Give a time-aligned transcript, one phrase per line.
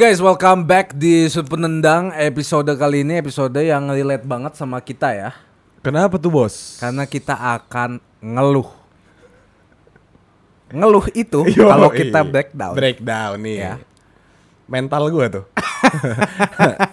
[0.00, 5.12] Guys, welcome back di Sud Penendang episode kali ini episode yang relate banget sama kita
[5.12, 5.36] ya.
[5.84, 6.80] Kenapa tuh bos?
[6.80, 8.64] Karena kita akan ngeluh.
[10.72, 11.44] Ngeluh itu
[11.76, 12.30] kalau kita iya.
[12.32, 12.74] breakdown.
[12.80, 13.56] Breakdown nih.
[13.60, 13.74] Ya.
[14.64, 15.44] Mental gue tuh.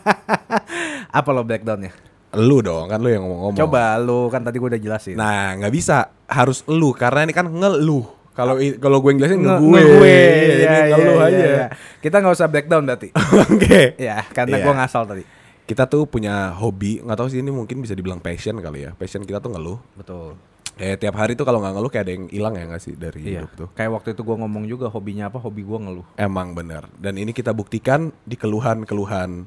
[1.23, 1.95] Apa lo breakdownnya?
[2.35, 3.55] lu dong, kan lu yang ngomong-ngomong.
[3.55, 5.15] Coba lu kan tadi gue udah jelasin.
[5.15, 6.11] Nah, nggak bisa.
[6.27, 8.16] Harus lu karena ini kan ngeluh.
[8.37, 9.71] Kalau kalau gue jelasin Nge- nge gue.
[9.73, 10.17] nge-gue.
[10.21, 11.45] Jadi Iya, iya, ngeluh iya, aja.
[11.49, 11.65] iya.
[11.97, 13.09] Kita nggak usah breakdown berarti.
[13.49, 13.97] Oke.
[13.97, 14.63] ya, karena Iya.
[14.63, 15.23] gue ngasal tadi.
[15.65, 18.93] Kita tuh punya hobi, nggak tahu sih ini mungkin bisa dibilang passion kali ya.
[18.93, 19.81] Passion kita tuh ngeluh.
[19.91, 20.37] Betul.
[20.77, 23.19] Kayak tiap hari tuh kalau nggak ngeluh kayak ada yang hilang ya nggak sih dari
[23.19, 23.41] Iya.
[23.41, 23.67] hidup tuh.
[23.73, 25.41] Kayak waktu itu gue ngomong juga hobinya apa?
[25.41, 26.05] Hobi gue ngeluh.
[26.15, 26.85] Emang bener.
[26.95, 29.43] Dan ini kita buktikan di keluhan-keluhan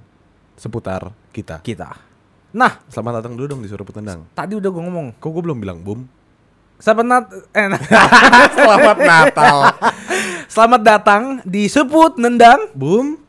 [0.54, 1.62] seputar kita.
[1.62, 1.94] Kita.
[2.50, 4.26] Nah, Selamat datang dulu dong di Suruh Petendang.
[4.30, 5.14] tadi udah gue ngomong.
[5.16, 6.02] Kok gue belum bilang boom?
[6.80, 7.68] Selamat nat eh,
[8.56, 9.56] Selamat Natal.
[10.48, 13.20] Selamat datang di Seput Nendang Boom.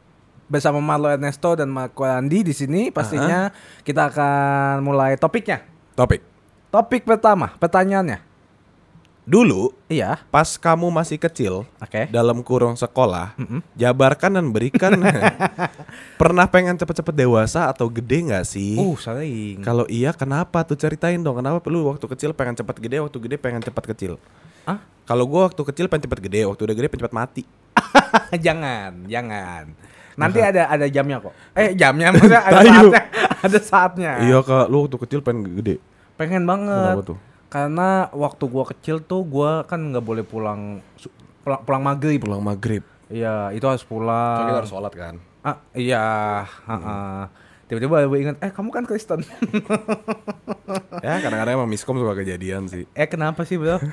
[0.47, 2.95] bersama Marlo Ernesto dan Marco Andi di sini.
[2.95, 3.51] Pastinya
[3.83, 5.67] kita akan mulai topiknya.
[5.99, 6.23] Topik.
[6.71, 8.30] Topik pertama, pertanyaannya.
[9.31, 12.01] Dulu Iya, pas kamu masih kecil oke.
[12.11, 13.31] dalam kurung sekolah,
[13.79, 14.91] jabarkan dan berikan.
[16.19, 18.75] pernah pengen cepet-cepet dewasa atau gede nggak sih?
[18.75, 19.63] Uh, sering.
[19.63, 23.35] Kalau iya kenapa tuh ceritain dong kenapa lu waktu kecil pengen cepet gede, waktu gede
[23.39, 24.19] pengen cepet kecil.
[24.67, 24.83] Ah?
[25.07, 27.43] Kalau gua waktu kecil pengen cepet gede, waktu udah gede pengen cepet mati.
[28.45, 29.71] jangan, jangan.
[30.19, 31.31] Nanti ada ada jamnya kok.
[31.55, 33.03] Eh, jamnya maksudnya ada saatnya.
[33.47, 34.11] Ada saatnya.
[34.27, 35.79] Iya kak, lu waktu kecil pengen gede.
[36.19, 36.99] Pengen banget.
[36.99, 37.30] Kenapa tuh?
[37.51, 40.79] Karena waktu gua kecil tuh gua kan nggak boleh pulang
[41.43, 42.23] pulang, pulang maghrib.
[42.23, 42.83] Pulang maghrib.
[43.11, 44.39] Iya, itu harus pulang.
[44.39, 45.15] Soalnya kita harus sholat kan.
[45.43, 46.05] Ah, iya,
[46.47, 47.21] heeh.
[47.67, 49.23] Tiba-tiba gue ingat, eh kamu kan Kristen.
[51.05, 52.83] ya kadang-kadang emang miskom suka kejadian sih.
[52.91, 53.79] eh kenapa sih bro?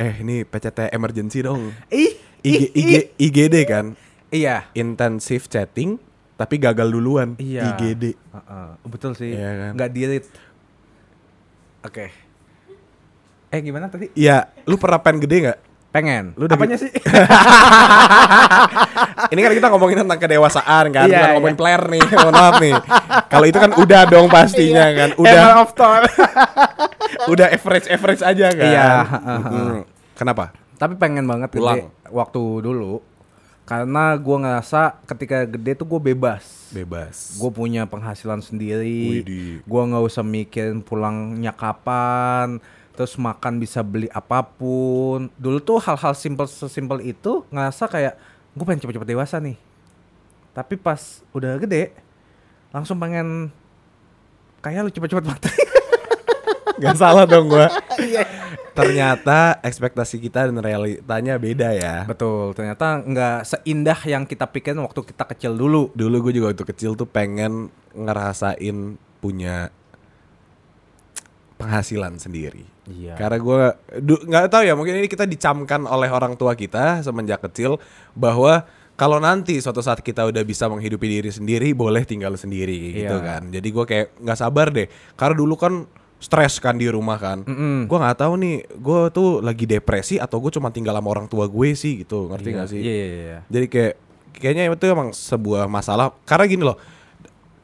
[0.00, 1.76] Eh ini PCT emergency dong.
[1.88, 2.92] Ih, IG, IG.
[3.20, 3.92] IGD kan
[4.32, 4.64] Iya.
[4.72, 6.00] intensive chatting
[6.34, 7.76] tapi gagal duluan Iya.
[7.76, 9.36] IGD Heeh, betul sih.
[9.36, 9.72] Iya kan?
[9.76, 10.24] Nggak dirit.
[11.84, 12.29] Oke.
[13.50, 14.10] Eh gimana tadi?
[14.14, 15.58] Iya lu pernah pengen gede nggak
[15.90, 16.38] Pengen.
[16.38, 16.86] Lu udah Apanya sih?
[19.32, 22.74] ini kan kita ngomongin tentang kedewasaan kan Iya, bukan ngomongin player nih mohon maaf nih
[23.26, 24.96] kalau itu kan udah dong pastinya Iya.
[24.96, 26.00] kan udah Emma of Thor.
[27.32, 28.86] udah average average aja kan Iya,
[29.18, 29.70] Mm-mm.
[30.14, 31.76] kenapa Tapi pengen banget Pulang.
[31.76, 32.94] gede waktu dulu.
[33.66, 36.42] Karena gua ngerasa ketika gede tuh gue bebas.
[36.70, 39.20] bebas Gue punya penghasilan sendiri.
[39.62, 42.58] Gua nggak usah mikirin pulangnya kapan.
[43.00, 45.32] Terus makan bisa beli apa pun.
[45.40, 48.20] Dulu tuh hal-hal simpel sesimpel itu ngerasa kayak
[48.52, 49.56] gue pengen cepet-cepet dewasa nih.
[50.52, 51.96] Tapi pas udah gede,
[52.68, 53.48] langsung pengen
[54.60, 55.48] kayak lu cepet-cepet mati.
[56.80, 57.68] Gak salah dong gua
[58.80, 65.04] ternyata ekspektasi kita dan realitanya beda ya Betul, ternyata nggak seindah yang kita pikirin waktu
[65.04, 65.90] kita kecil dulu.
[65.92, 69.68] dulu gue juga waktu kecil tuh pengen ngerasain punya
[71.60, 72.64] penghasilan sendiri.
[72.90, 73.14] Iya.
[73.14, 73.60] Karena gue
[74.26, 77.78] nggak tahu ya mungkin ini kita dicamkan oleh orang tua kita semenjak kecil
[78.12, 83.16] bahwa kalau nanti suatu saat kita udah bisa menghidupi diri sendiri boleh tinggal sendiri gitu
[83.16, 83.24] Iya.
[83.24, 83.42] kan.
[83.48, 84.86] Jadi gue kayak nggak sabar deh.
[85.14, 87.40] Karena dulu kan stres kan di rumah kan.
[87.42, 87.88] Mm-mm.
[87.88, 91.48] Gue nggak tahu nih gue tuh lagi depresi atau gue cuma tinggal sama orang tua
[91.48, 92.28] gue sih gitu.
[92.28, 92.78] Ngerti Iya, nggak sih?
[92.78, 93.38] Iya, iya, iya.
[93.48, 93.94] Jadi kayak
[94.36, 96.76] kayaknya itu emang sebuah masalah karena gini loh.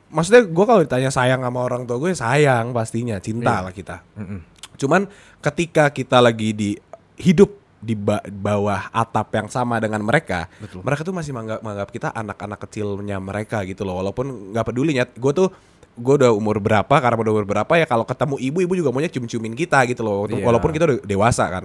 [0.07, 3.65] Maksudnya gue kalau ditanya sayang sama orang tua gue sayang pastinya cinta Iya.
[3.69, 3.97] lah kita.
[4.17, 4.41] Mm-mm.
[4.77, 5.11] Cuman
[5.41, 6.71] ketika kita lagi di
[7.17, 10.81] hidup di ba- bawah atap yang sama dengan mereka, Betul.
[10.83, 14.01] mereka tuh masih menganggap, menganggap kita anak-anak kecilnya mereka gitu loh.
[14.01, 15.49] Walaupun nggak peduli nyet, gue tuh
[15.97, 19.09] gue udah umur berapa karena udah umur berapa ya kalau ketemu ibu ibu juga maunya
[19.09, 20.29] cium-ciumin kita gitu loh.
[20.29, 20.45] Iya.
[20.45, 21.65] Walaupun kita udah dewasa kan,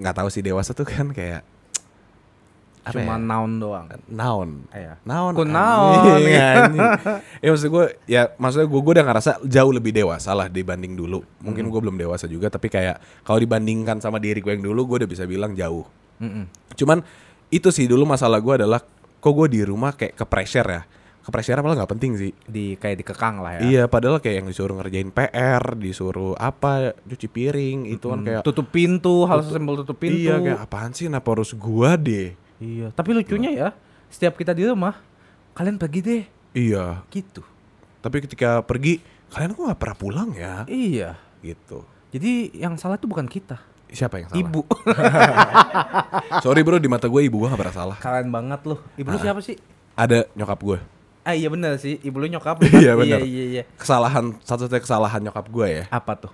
[0.00, 1.44] nggak tahu sih dewasa tuh kan kayak
[2.82, 3.22] apa Cuma ya?
[3.22, 3.86] noun doang.
[4.10, 4.50] Naon.
[4.74, 4.98] Iya.
[5.06, 5.32] Naon.
[5.38, 6.46] Ku anjing, naon, iya.
[6.66, 6.88] anjing.
[7.38, 11.22] ya maksud gue ya maksudnya gue gue udah ngerasa jauh lebih dewasa lah dibanding dulu.
[11.40, 15.06] Mungkin gue belum dewasa juga tapi kayak kalau dibandingkan sama diri gue yang dulu gue
[15.06, 15.86] udah bisa bilang jauh.
[16.18, 16.50] Mm-mm.
[16.74, 17.06] Cuman
[17.48, 18.82] itu sih dulu masalah gue adalah
[19.22, 20.82] kok gue di rumah kayak ke pressure ya.
[21.22, 22.34] Ke pressure malah nggak penting sih.
[22.34, 23.60] Di kayak dikekang lah ya.
[23.62, 28.74] Iya, padahal kayak yang disuruh ngerjain PR, disuruh apa, cuci piring, itu kan kayak Tutup
[28.74, 30.18] pintu, hal sesimpel tutup pintu.
[30.18, 32.34] Iya, kayak apaan sih kenapa harus gua deh?
[32.62, 32.88] Iya.
[32.94, 33.68] Tapi lucunya ya,
[34.06, 34.94] setiap kita di rumah,
[35.52, 36.22] kalian pergi deh.
[36.52, 37.42] Iya, Gitu.
[37.98, 38.98] tapi ketika pergi
[39.28, 40.62] kalian kok nggak pernah pulang ya?
[40.66, 41.18] Iya.
[41.40, 41.82] Gitu.
[42.12, 43.56] Jadi yang salah itu bukan kita,
[43.88, 44.38] Siapa yang salah?
[44.38, 44.60] ibu.
[46.44, 47.96] Sorry bro, di mata gue ibu gue gak pernah salah.
[47.98, 48.80] Kalian banget loh.
[48.94, 49.56] Ibu lu siapa sih?
[49.94, 50.78] Ada nyokap gue.
[51.22, 52.58] Ah iya bener sih, ibu lu nyokap.
[52.82, 53.22] Iya, bener.
[53.22, 53.62] Iya iya iya.
[53.78, 55.84] Kesalahan satu-satunya kesalahan nyokap gue ya.
[55.88, 56.32] Apa tuh?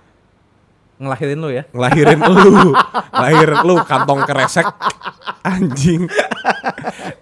[0.99, 1.63] Ngelahirin lu ya?
[1.71, 2.75] Ngelahirin lu,
[3.15, 4.67] ngelahirin lu kantong kresek
[5.39, 6.03] anjing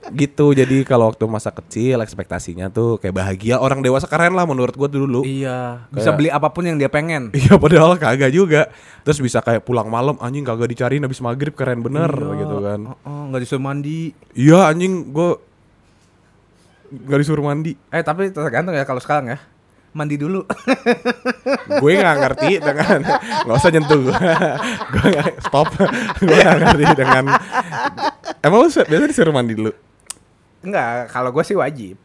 [0.09, 4.73] gitu jadi kalau waktu masa kecil ekspektasinya tuh kayak bahagia orang dewasa keren lah menurut
[4.73, 7.29] gue dulu Iya, bisa beli apa pun yang dia pengen.
[7.37, 8.73] Iya padahal kagak juga
[9.05, 12.33] Terus bisa kayak pulang malam anjing kagak dicariin habis maghrib keren bener Iya.
[12.41, 13.99] gitu kan nggak disuruh mandi.
[14.33, 15.31] Iya anjing gue
[16.87, 19.37] Gak disuruh mandi Eh tapi tergantung ya kalau sekarang ya.
[19.97, 20.45] Mandi dulu.
[21.81, 23.01] Gue gak ngerti dengan
[23.43, 24.13] Gak usah nyentuh gue
[24.93, 25.67] Gue gak stop
[26.21, 27.23] Gue gak ngerti dengan
[28.39, 29.73] Emang lu biasa disuruh mandi dulu?
[30.61, 31.97] Enggak, kalau gue sih wajib.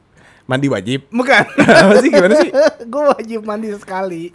[0.44, 1.04] Mandi wajib?
[1.08, 1.44] Bukan.
[1.60, 2.50] Apa sih gimana sih?
[2.82, 4.32] gue wajib mandi sekali.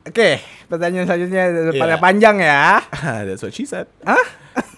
[0.00, 1.42] Oke, pertanyaan selanjutnya
[1.76, 2.02] pada Iya.
[2.02, 2.82] panjang ya.
[3.24, 3.86] That's what she said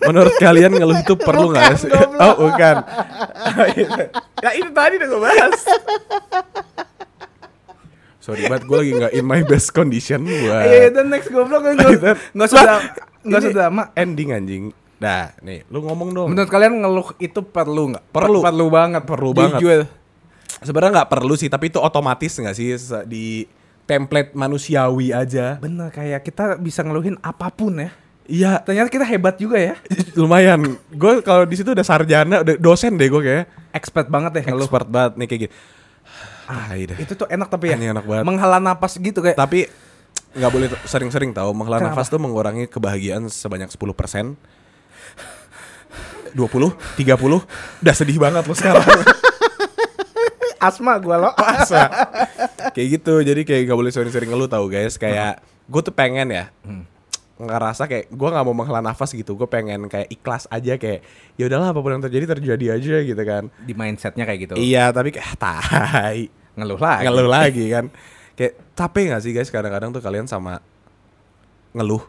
[0.03, 1.91] Menurut kalian ngeluh itu perlu Bukan, gak sih?
[2.19, 2.77] Oh bukan
[4.43, 5.61] Ya itu tadi udah gue bahas
[8.23, 11.75] Sorry banget gue lagi gak in my best condition buat Iya, itu next goblok kan
[11.75, 12.77] nggak sudah
[13.21, 13.87] nggak sudah mak.
[13.93, 14.65] Ending anjing
[14.97, 18.05] Nah nih lu ngomong dong Menurut kalian ngeluh itu perlu nggak?
[18.09, 18.39] Perlu.
[18.39, 19.59] Per- perlu banget, Perlu banget.
[20.63, 22.71] Sebenarnya nggak perlu sih tapi itu otomatis gak sih
[23.05, 23.43] Di
[23.83, 27.91] template manusiawi aja Bener kayak kita bisa ngeluhin apa pun ya.
[28.23, 29.75] Iya Ternyata kita hebat juga ya.
[30.15, 33.45] lumayan Gue kalau di situ udah sarjana udah dosen deh gue kayak
[33.75, 34.63] Expert banget ya ngeluh.
[34.63, 35.55] Expert banget nih kayak gitu
[36.53, 36.93] Ah, iya.
[37.01, 37.77] Itu tuh enak tapi ya.
[37.81, 38.25] Ini enak banget.
[38.29, 39.41] Menghela napas gitu kayak.
[39.41, 39.65] Tapi
[40.33, 44.37] nggak boleh sering-sering tahu menghela nafas tuh mengurangi kebahagiaan sebanyak 10%
[46.33, 46.41] 20,
[46.97, 48.81] 30, udah sedih banget lo sekarang.
[50.67, 51.31] Asma gua lo.
[51.37, 51.91] Masa?
[52.73, 53.21] kayak gitu.
[53.21, 54.97] Jadi kayak gak boleh sering-sering ngeluh tahu guys.
[54.97, 56.49] Kayak gue tuh pengen ya.
[57.43, 61.03] ngerasa kayak gue nggak mau menghela nafas gitu gue pengen kayak ikhlas aja kayak
[61.35, 64.55] ya udahlah apa pun yang terjadi terjadi aja gitu kan Di mindsetnya kayak gitu.
[64.55, 67.03] iya tapi kayak tai Ngeluh lagi.
[67.09, 67.87] ngeluh lagi kan.
[68.33, 69.49] Kayak capek gak sih guys?
[69.49, 70.61] Kadang-kadang tuh kalian sama
[71.73, 72.05] ngeluh.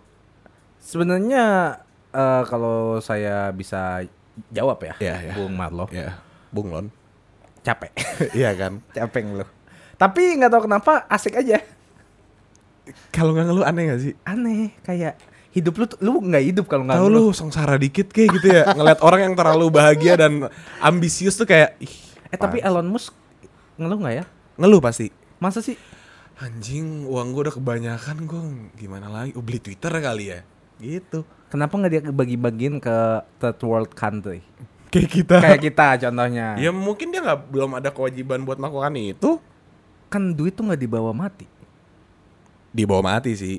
[0.83, 1.77] Sebenarnya
[2.11, 4.03] eh, kalau saya bisa
[4.51, 5.33] jawab ya, Iya, iya.
[5.37, 6.17] Bung Marlo, ya
[6.49, 6.89] bunglon
[7.63, 7.93] capek,
[8.39, 8.83] iya kan?
[8.91, 9.49] Capek ngeluh.
[9.95, 11.63] Tapi nggak tahu kenapa asik aja,
[13.13, 14.13] kalau nggak ngeluh aneh gak sih?
[14.27, 15.15] Aneh kayak
[15.53, 17.29] hidup lu lu nggak hidup kalau nggak tahu ngeluh.
[17.29, 18.63] lu sengsara dikit kayak gitu ya.
[18.73, 20.49] Ngeliat orang yang terlalu bahagia dan
[20.81, 21.93] ambisius tuh kayak ih
[22.33, 23.13] Eh tapi Elon Musk
[23.75, 24.25] ngeluh nggak ya?
[24.55, 25.75] ngeluh pasti Masa sih?
[26.35, 28.41] anjing uang gue udah kebanyakan gue
[28.75, 30.39] gimana lagi oh, beli twitter kali ya
[30.77, 32.97] gitu Kenapa nggak dia bagi-bagiin ke
[33.37, 34.41] third world country?
[34.89, 36.53] kayak kita Kayak kita contohnya.
[36.55, 39.37] ya mungkin dia nggak belum ada kewajiban buat melakukan itu
[40.07, 41.45] Kan duit tuh nggak dibawa mati.
[42.69, 43.57] dibawa mati sih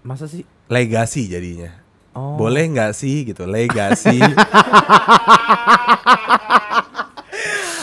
[0.00, 0.44] Masa sih?
[0.66, 1.80] legasi jadinya
[2.12, 2.36] Oh.
[2.36, 4.20] boleh nggak sih gitu legasi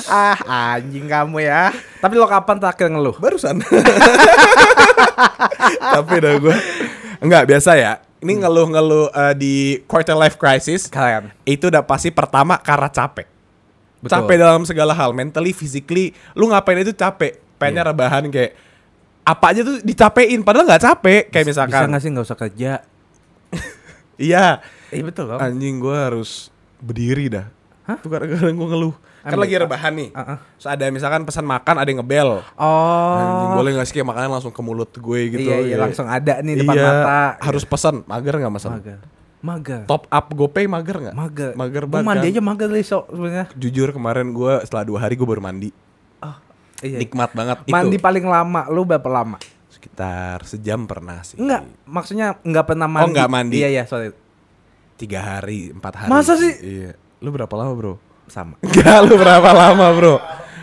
[0.10, 0.38] Ah
[0.76, 1.70] anjing kamu ya.
[1.98, 3.16] Tapi lo kapan terakhir ngeluh?
[3.16, 3.62] barusan
[5.80, 6.56] tapi dah gue
[7.20, 9.54] nggak biasa ya ini ngeluh-ngeluh eh, di
[9.86, 11.32] quarter life crisis Kalian.
[11.44, 13.28] itu udah pasti pertama karena capek
[14.00, 14.12] Betul.
[14.18, 17.90] capek dalam segala hal mentally physically lu ngapain itu capek pengennya Iya.
[17.92, 18.52] rebahan kayak
[19.22, 22.72] apa aja tuh dicapein padahal nggak capek kayak Bisa misalkan nggak sih nggak usah kerja?
[24.18, 25.38] iya Iya betul loh.
[25.38, 26.48] anjing gue harus
[26.80, 27.46] berdiri dah
[27.86, 28.00] Hah?
[28.00, 28.96] tuh kadang-kadang gue ngeluh
[29.30, 30.38] kan Ambil- lagi rebahan nih Ah, ah.
[30.52, 33.54] Terus ada misalkan pesan makan ada yang ngebel Oh.
[33.54, 36.56] boleh gak sih kayak makanan langsung ke mulut gue gitu Iya, iya langsung ada nih
[36.58, 37.22] depan Iya, mata.
[37.40, 39.00] harus pesan mager nggak pesan mager.
[39.40, 39.82] Mager.
[39.86, 41.52] top up GoPay mager nggak Mager.
[41.54, 42.34] mager banget mandi kan?
[42.34, 43.46] aja mager sok sebenarnya.
[43.54, 45.70] jujur kemarin gue setelah dua hari gue baru mandi
[46.20, 46.36] Oh,
[46.82, 46.98] iya.
[46.98, 49.40] nikmat banget Mandi itu paling lama lu berapa lama?
[49.70, 53.00] sekitar sejam pernah sih Enggak, maksudnya enggak pernah mandi.
[53.02, 53.58] Oh, nggak mandi.
[53.58, 54.12] Iya, iya, sorry.
[54.96, 56.52] tiga hari empat hari Masa sih?
[56.60, 57.96] iya lu berapa lama bro
[58.30, 58.56] Sama.
[58.66, 60.16] Enggak lu berapa lama bro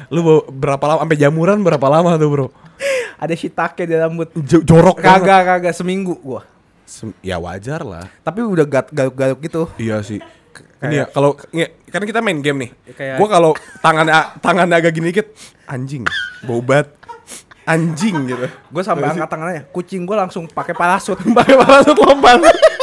[0.06, 2.46] lu berapa lama sampai jamuran berapa lama tuh bro
[3.16, 4.28] Ada shiitake di rambut.
[4.38, 5.25] Jo- jorok banget.
[5.25, 6.44] Kagak, kagak seminggu gua.
[6.85, 9.62] Sem- ya wajar lah Tapi udah garuk-garuk gitu.
[9.76, 10.20] Iya sih.
[10.78, 12.70] Ini ya kalau nge- kan kita main game nih.
[12.92, 15.32] Kayak- Gua kalau tangannya tangannya agak gini dikit
[15.64, 16.04] anjing,
[16.44, 16.92] bobat.
[17.66, 18.46] Anjing gitu.
[18.70, 21.18] Gue sampai angkat tangannya, kucing gue langsung pakai parasut.
[21.35, 22.38] Pakai parasut lompat.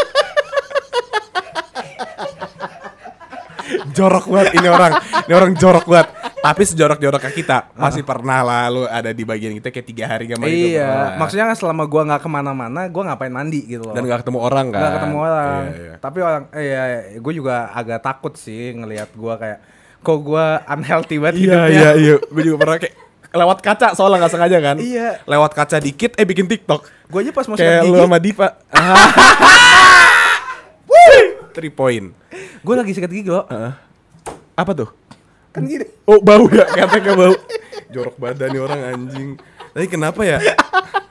[3.94, 4.92] jorok banget ini orang.
[5.30, 6.08] Ini orang jorok banget.
[6.44, 10.52] Tapi sejorok-joroknya kita masih pernah lah lu ada di bagian kita kayak tiga hari main
[10.52, 13.96] itu iya, maksudnya kan selama gue nggak ke mana-mana, gue ngapain mandi gitu loh.
[13.96, 14.80] dan gak ketemu orang kan.
[14.84, 15.62] Nggak ketemu orang.
[15.64, 15.94] Iya, iya.
[16.04, 16.84] Tapi orang, eh, iya,
[17.16, 19.60] gue juga agak takut sih ngelihat gue kayak,
[20.04, 21.72] kok gue unhealthy banget Iya hidupnya.
[21.72, 22.16] iya iya.
[22.28, 22.96] Gue juga pernah kayak
[23.34, 24.78] lewat kaca soalnya nggak sengaja kan.
[24.84, 25.10] Iya.
[25.24, 26.82] Lewat kaca dikit eh bikin TikTok.
[27.08, 28.48] Gue aja pas mau Kayak lu sama Diva.
[31.54, 32.08] Three point.
[32.64, 33.46] gue lagi sikat gigi loh.
[33.46, 33.72] Heeh.
[34.54, 34.90] Apa tuh?
[35.50, 35.86] Kan gini.
[36.04, 37.36] Oh bau ya, katanya bau.
[37.90, 39.30] Jorok badan nih orang anjing.
[39.70, 40.40] Tapi kenapa ya?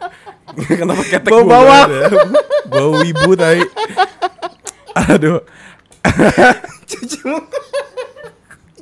[0.78, 1.88] kenapa ketek Bau gua bawang.
[1.88, 2.22] banget ya?
[2.68, 3.62] Bau wibu tai.
[5.08, 5.40] Aduh.
[6.84, 7.58] cuci muka.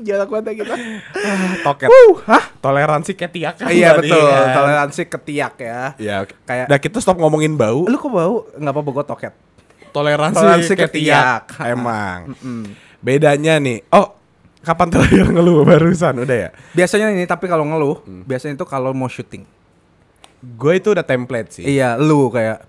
[0.01, 0.75] Jangan kuat kita.
[1.61, 1.89] Toket.
[2.25, 2.45] hah?
[2.59, 4.49] Toleransi ketiak kan Iya betul, kan?
[4.55, 5.81] toleransi ketiak ya.
[5.95, 6.17] Iya.
[6.43, 7.85] Kayak- Nah, kita stop ngomongin bau.
[7.85, 8.49] Lu kok bau?
[8.57, 9.35] Enggak apa-apa gue toket.
[9.91, 11.45] Toleransi, Toleransi ketiak.
[11.53, 11.69] ketiak.
[11.69, 12.33] Emang.
[12.99, 13.85] Bedanya nih.
[13.91, 14.17] Oh,
[14.61, 16.25] kapan terakhir ngeluh barusan?
[16.25, 16.51] Udah ya?
[16.77, 19.45] Biasanya ini tapi kalau ngeluh, biasanya itu kalau mau syuting.
[20.41, 21.65] Gue itu udah template sih.
[21.69, 22.65] Iya, lu kayak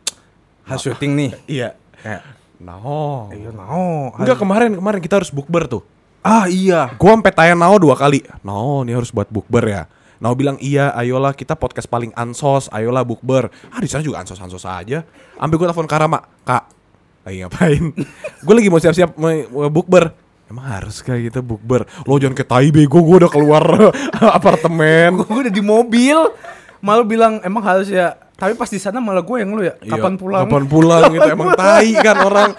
[0.67, 1.31] harus syuting nih.
[1.59, 1.69] Iya.
[2.01, 2.21] Kayak
[2.61, 3.25] Nah.
[3.33, 4.13] iya no.
[4.21, 5.81] Enggak kemarin kemarin kita harus bukber tuh.
[6.21, 6.93] Ah iya.
[7.01, 8.21] Gua sampai tanya Nao dua kali.
[8.45, 9.83] Nao, ini harus buat bukber ya.
[10.21, 13.49] Nao bilang iya, ayolah kita podcast paling ansos, ayolah bukber.
[13.73, 15.01] Ah di sana juga ansos ansos aja.
[15.41, 16.69] Ambil gua telepon Karama, kak,
[17.25, 17.83] lagi ngapain?
[18.45, 19.17] gue lagi mau siap-siap
[19.73, 20.13] bukber.
[20.51, 21.87] Emang harus kayak gitu bukber.
[22.03, 23.63] Lo jangan ke tai bego, gue udah keluar
[24.37, 25.23] apartemen.
[25.23, 26.17] Gue udah di mobil,
[26.77, 28.19] malu bilang emang harus ya.
[28.33, 29.79] Tapi pas di sana malah gue yang lu ya.
[29.79, 30.41] Kapan Iya, pulang?
[30.43, 31.27] Kapan pulang gitu.
[31.29, 32.49] Emang tai kan orang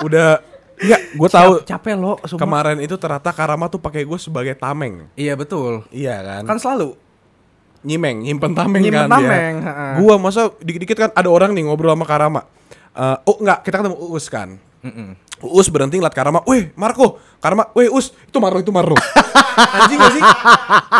[0.00, 0.40] udah
[0.76, 2.20] Enggak, gue tahu Cap- capek lo.
[2.20, 2.36] sumpah.
[2.38, 5.08] kemarin itu ternyata Karama tuh pakai gue sebagai tameng.
[5.12, 5.88] Iya betul.
[5.88, 6.42] Iya kan?
[6.46, 6.92] Kan selalu.
[7.80, 9.66] nyimeng, nyimpen tameng Nyimpen kan tameng, dia.
[9.70, 9.86] ha-ha.
[9.96, 12.42] Gua masa dikit-dikit kan ada orang nih ngobrol sama Karama.
[12.92, 14.58] Eh, oh enggak, kita ketemu Uus kan.
[15.44, 18.96] Uus berhenti ngeliat Karama, "Weh, Marco." Karama, "Weh, Us, itu Marlo, itu Marlo."
[19.56, 20.22] Anjing gak sih?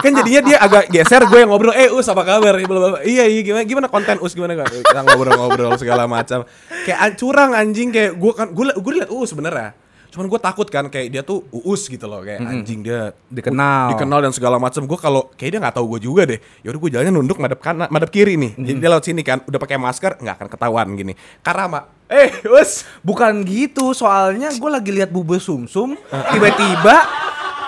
[0.04, 3.00] Kan jadinya dia agak geser, gue yang ngobrol, "Eh, Us, apa kabar?" Bla.
[3.00, 4.72] Iya, iya, gimana gimana konten Us gimana gak?
[4.72, 6.44] Kita ngobrol-ngobrol segala macam.
[6.84, 9.72] Kayak an- curang anjing kayak gue kan gue gue liat Uus sebenarnya.
[10.16, 13.92] Cuman gue takut kan kayak dia tuh Uus gitu loh kayak anjing dia Dikenal.
[13.92, 14.88] dikenal dan segala macam.
[14.88, 16.40] Gue kalau kayak dia nggak tahu gue juga deh.
[16.64, 18.56] Yaudah gue jalannya nunduk madep kanan, madep kiri nih.
[18.56, 21.12] Jadi dia lewat sini kan, udah pakai masker nggak akan ketahuan gini.
[21.44, 26.00] Karama, eh us, Bukan gitu, soalnya gue lagi lihat bubur sumsum,
[26.32, 26.96] tiba-tiba,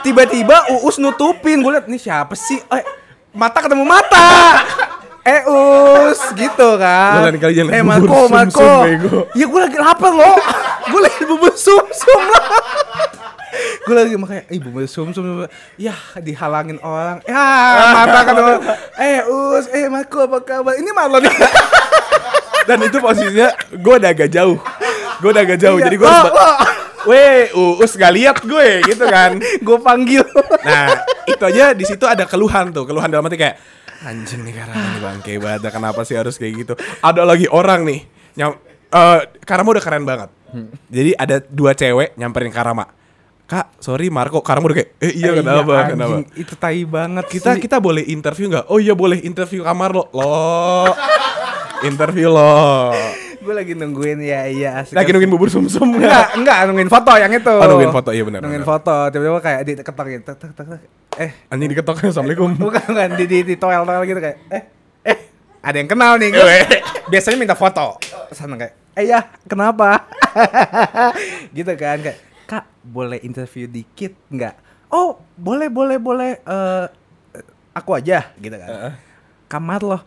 [0.00, 1.61] tiba-tiba Uus nutupin.
[1.61, 2.57] Gue liat nih siapa sih?
[2.64, 2.85] Eh,
[3.37, 4.25] mata ketemu mata.
[5.28, 7.20] Eh Us, gitu kan.
[7.20, 8.70] Lain kali jangan eh Marco, Marco.
[8.80, 9.28] bego.
[9.37, 10.40] Ya gue lagi lapar loh.
[10.88, 12.49] gue lagi bubur sumsum lah.
[13.82, 15.44] gue lagi makanya, eh bubur sumsum,
[15.76, 17.44] ya dihalangin orang, ya
[17.94, 18.52] mata ketemu,
[18.97, 20.76] eh Us, eh Marco apa kabar?
[20.76, 21.35] Ini malah nih.
[22.64, 24.56] dan itu posisinya gue udah agak jauh.
[25.18, 25.85] Gue udah agak jauh, Iya.
[25.85, 26.11] jadi gue.
[27.04, 29.37] Weh, Uus gak lihat gue gitu kan.
[29.38, 30.25] gue panggil.
[30.61, 30.92] Nah,
[31.25, 33.56] itu aja di situ ada keluhan tuh, keluhan dalam arti kayak
[34.00, 36.75] anjing nih Karama nih bangke banget, kenapa sih harus kayak gitu?
[37.00, 38.00] Ada lagi orang nih,
[38.35, 38.55] yang
[38.88, 40.31] eh Karama udah keren banget.
[40.88, 42.87] Jadi ada dua cewek nyamperin Karama.
[43.45, 46.17] Kak, sorry Marco, Karama udah kayak, eh iya Eh, kenapa, anjing, kenapa?
[46.37, 47.64] Itu tai banget Kita sih.
[47.64, 48.69] kita boleh interview nggak?
[48.69, 50.93] Oh iya boleh interview kamar lo, lo
[51.81, 52.93] interview lo.
[53.49, 54.93] Gue lagi nungguin ya iya asik.
[54.93, 57.49] Lagi nungguin bubur sumsum enggak, enggak nungguin foto yang itu.
[57.49, 60.23] Oh, nungguin foto, iya benar, Nungguin foto, tiba-tiba kayak diketok gitu.
[60.28, 60.81] tek, tek, tek, tek.
[61.17, 62.61] Eh, Anjing diketok assalamualaikum.
[62.61, 64.62] bukan bukan di di, di toel toel gitu kayak eh
[65.00, 65.19] eh
[65.64, 66.28] ada yang kenal nih.
[66.28, 66.45] Gua,
[67.09, 67.97] biasanya minta foto.
[68.31, 70.05] Sana kayak, "Eh ya, kenapa?"
[71.57, 74.55] gitu kan kayak, "Kak, boleh interview dikit nggak?"
[74.93, 76.37] "Oh, boleh, boleh, boleh.
[76.37, 76.85] Eh
[77.73, 78.93] aku aja." gitu kan.
[79.49, 79.99] Kamar lo.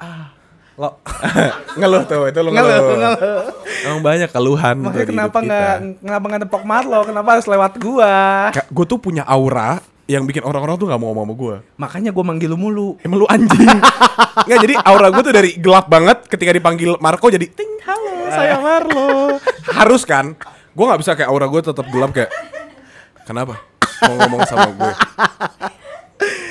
[0.00, 0.32] Ah,
[0.76, 0.98] lo.
[1.78, 2.96] ngeluh tuh, itu lo Ngeluh, ngeluh.
[2.98, 3.42] ngeluh.
[3.80, 7.00] Emang banyak keluhan Makanya kenapa nggak kenapa nggak nepok Marlo?
[7.02, 8.14] Kenapa harus lewat gua?
[8.52, 11.56] gue tuh punya aura yang bikin orang-orang tuh nggak mau ngomong sama gue.
[11.78, 12.88] Makanya gua manggil lu mulu.
[13.00, 13.70] Emang lu anjing.
[14.40, 18.56] Nggak jadi aura gue tuh dari gelap banget ketika dipanggil Marco jadi ting halo saya
[18.58, 19.36] Marlo.
[19.70, 20.34] Harus kan?
[20.72, 22.30] Gue nggak bisa kayak aura gue tetap gelap kayak
[23.22, 23.58] kenapa?
[24.06, 24.92] Mau ngomong sama gue.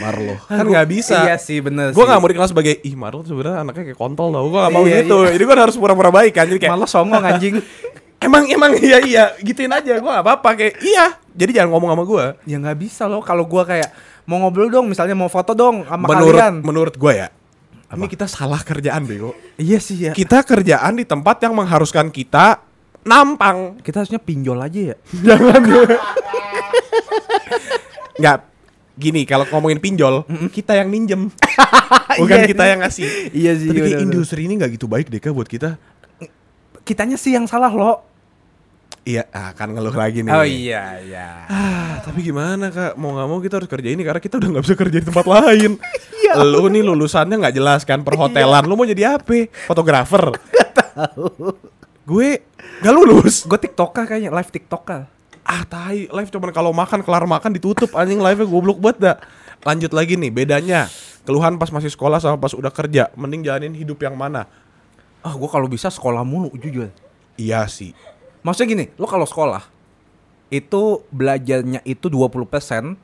[0.02, 1.28] Marlo kan nggak bisa.
[1.28, 4.46] Iya sih bener Gue nggak mau dikenal sebagai ih Marlo sebenarnya anaknya kayak kontol tau.
[4.50, 5.18] Gue nggak mau Iya, gitu.
[5.28, 6.46] Jadi gue harus pura-pura baik kan.
[6.50, 7.56] Jadi kayak Marlo songong anjing.
[8.26, 10.00] emang emang iya iya gituin aja.
[10.00, 11.18] Gue nggak apa-apa kayak iya.
[11.36, 12.26] Jadi jangan ngomong sama gue.
[12.50, 13.92] ya nggak bisa loh kalau gua kayak
[14.28, 16.56] mau ngobrol dong, misalnya mau foto dong sama menurut kalian.
[16.62, 17.30] menurut gue ya
[17.98, 20.14] ini kita salah kerjaan bego iya sih ya.
[20.14, 22.62] kita kerjaan di tempat yang mengharuskan kita
[23.02, 24.96] nampang Kita harusnya pinjol aja ya.
[25.26, 25.62] jangan
[28.20, 28.38] nggak
[29.00, 31.32] gini kalau ngomongin pinjol kita yang minjem
[32.20, 32.48] bukan Iya.
[32.48, 35.80] kita yang ngasih Iya sih, tapi industri ini nggak gitu baik deh Kak, buat kita
[36.84, 38.02] Kitanya sih yang salah loh.
[39.02, 41.28] iya akan ngeluh lagi nih Oh iya iya.
[41.46, 42.94] Ah, tapi gimana kak?
[42.94, 45.26] Mau nggak mau kita harus kerja ini karena kita udah nggak bisa kerja di tempat
[45.26, 45.72] lain.
[46.20, 46.34] Iya.
[46.42, 48.68] Lu nih lulusannya nggak jelas kan perhotelan.
[48.68, 49.48] Lu mau jadi apa?
[49.66, 50.36] Fotografer?
[52.10, 52.42] Gue
[52.82, 53.46] nggak lulus.
[53.46, 55.06] Gue tiktoker kayaknya live tiktoker.
[55.50, 56.06] Ah, tai.
[56.06, 59.18] Live cuman kalau makan kelar makan ditutup anjing live-nya goblok banget dah.
[59.66, 60.86] Lanjut lagi nih bedanya.
[61.26, 63.10] Keluhan pas masih sekolah sama pas udah kerja.
[63.18, 64.46] Mending jalanin hidup yang mana?
[65.26, 66.94] Ah, gue kalau bisa sekolah mulu jujur.
[67.34, 67.98] Iya sih.
[68.46, 69.66] Maksudnya gini, lo kalau sekolah
[70.54, 72.96] itu belajarnya itu 20%,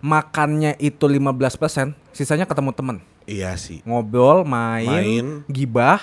[0.00, 2.96] makannya itu 15%, sisanya ketemu temen.
[3.28, 3.84] Iya sih.
[3.84, 5.26] Ngobrol, main, Main.
[5.46, 6.00] gibah,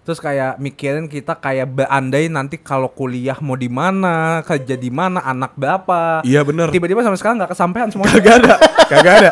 [0.00, 5.20] Terus kayak mikirin kita kayak beandai nanti kalau kuliah mau di mana, kerja di mana,
[5.20, 6.24] anak berapa.
[6.24, 6.72] Iya bener.
[6.72, 8.08] Tiba-tiba sampai sekarang nggak kesampaian semua.
[8.08, 8.54] Kagak ada,
[8.88, 9.30] kagak ada.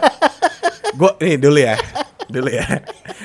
[0.93, 1.75] Gue nih dulu ya,
[2.29, 2.67] dulu ya.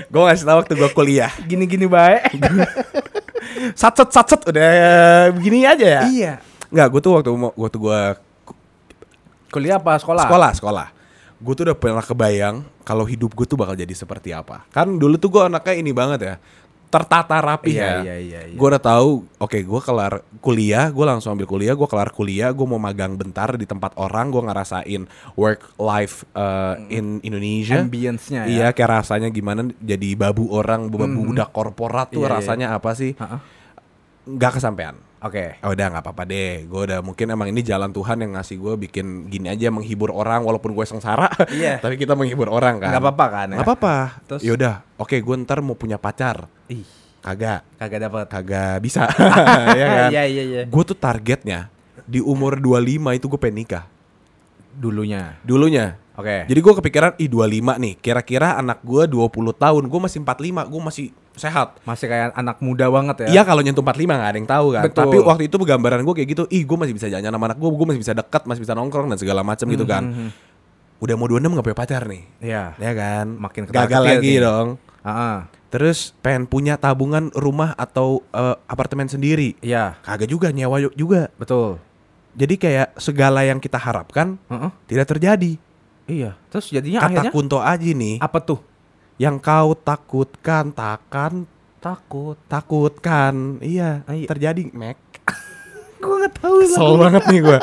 [0.08, 1.32] Gue ngasih tau waktu gue kuliah.
[1.44, 2.32] Gini-gini baik.
[3.80, 4.70] Satset satset udah
[5.36, 6.02] begini aja ya.
[6.10, 6.34] iya.
[6.74, 8.02] Nggak, gue tuh waktu waktu gue
[9.54, 10.26] Kuliah apa sekolah?
[10.26, 10.88] sekolah sekolah.
[11.38, 14.66] Gue tuh udah pernah kebayang kalau hidup gue tuh bakal jadi seperti apa.
[14.74, 16.36] Kan dulu tuh gue anaknya ini banget ya,
[16.94, 17.94] tertata rapi Iya, ya.
[18.06, 18.54] iya, iya, iya.
[18.54, 22.68] Gue udah tahu, oke gue kelar kuliah, gue langsung ambil kuliah, gue kelar kuliah, gue
[22.70, 25.02] mau magang bentar di tempat orang, gue ngerasain
[25.34, 27.82] work life uh, in Indonesia.
[27.82, 28.54] Ambience-nya ya.
[28.54, 32.36] Iya, kayak rasanya gimana jadi babu orang, babu budak korporat tuh Iya, iya.
[32.38, 33.18] rasanya apa sih?
[34.30, 34.94] Nggak kesampaian.
[35.24, 35.56] Oke.
[35.64, 36.68] Oh, udah nggak apa-apa deh.
[36.68, 40.44] Gue udah mungkin emang ini jalan Tuhan yang ngasih gue bikin gini aja menghibur orang
[40.44, 41.32] walaupun gue sengsara.
[41.48, 41.80] Iya.
[41.84, 42.92] tapi kita menghibur orang kan.
[42.92, 43.56] Nggak apa-apa kan ya?
[43.56, 43.96] Nggak apa-apa.
[44.28, 44.42] Terus?
[44.44, 46.52] Yaudah, oke gue ntar mau punya pacar.
[46.68, 46.84] Ih,
[47.24, 48.26] Kagak, kagak dapat.
[48.28, 49.08] kagak bisa.
[49.80, 50.10] ya kan?
[50.12, 50.62] Iya, iya, iya.
[50.68, 51.72] Gue tuh targetnya
[52.04, 53.88] di umur 25 itu gue pengen nikah.
[54.76, 55.40] Dulunya.
[55.40, 55.96] Dulunya.
[56.20, 56.44] Oke.
[56.52, 57.94] Jadi gue kepikiran, ih 25 nih.
[58.04, 59.84] Kira-kira anak gue 20 tahun.
[59.88, 61.82] Gue masih 45, gue masih sehat.
[61.84, 63.28] Masih kayak anak muda banget ya.
[63.30, 64.84] Iya kalau nyentuh 45 gak ada yang tahu kan.
[64.86, 65.02] Betul.
[65.04, 67.70] Tapi waktu itu gambaran gue kayak gitu, ih gue masih bisa jalan sama anak gue,
[67.70, 70.04] gue masih bisa dekat, masih bisa nongkrong dan segala macam gitu kan.
[71.02, 72.24] Udah mau 26 gak punya pacar nih.
[72.40, 72.64] Iya.
[72.78, 73.26] Ya kan?
[73.36, 74.42] Makin gagal lagi nih.
[74.42, 74.68] dong.
[75.04, 75.36] Heeh.
[75.68, 79.58] Terus pengen punya tabungan rumah atau eh, apartemen sendiri.
[79.60, 81.34] Iya, Kagak juga nyewa yuk juga.
[81.36, 81.82] betul.
[82.34, 84.70] Jadi kayak segala yang kita harapkan Heeh.
[84.86, 85.58] tidak terjadi.
[86.06, 86.34] Iya.
[86.50, 88.60] Terus jadinya Kata akhirnya Kunto Aji nih, apa tuh?
[89.22, 91.46] Yang kau takutkan takkan
[91.84, 92.40] Takut.
[92.48, 93.60] takutkan.
[93.60, 94.24] Iya, iya.
[94.24, 94.96] terjadi, Mac.
[96.00, 96.64] Gue nggak tahu.
[96.64, 97.58] Kesel banget nih gue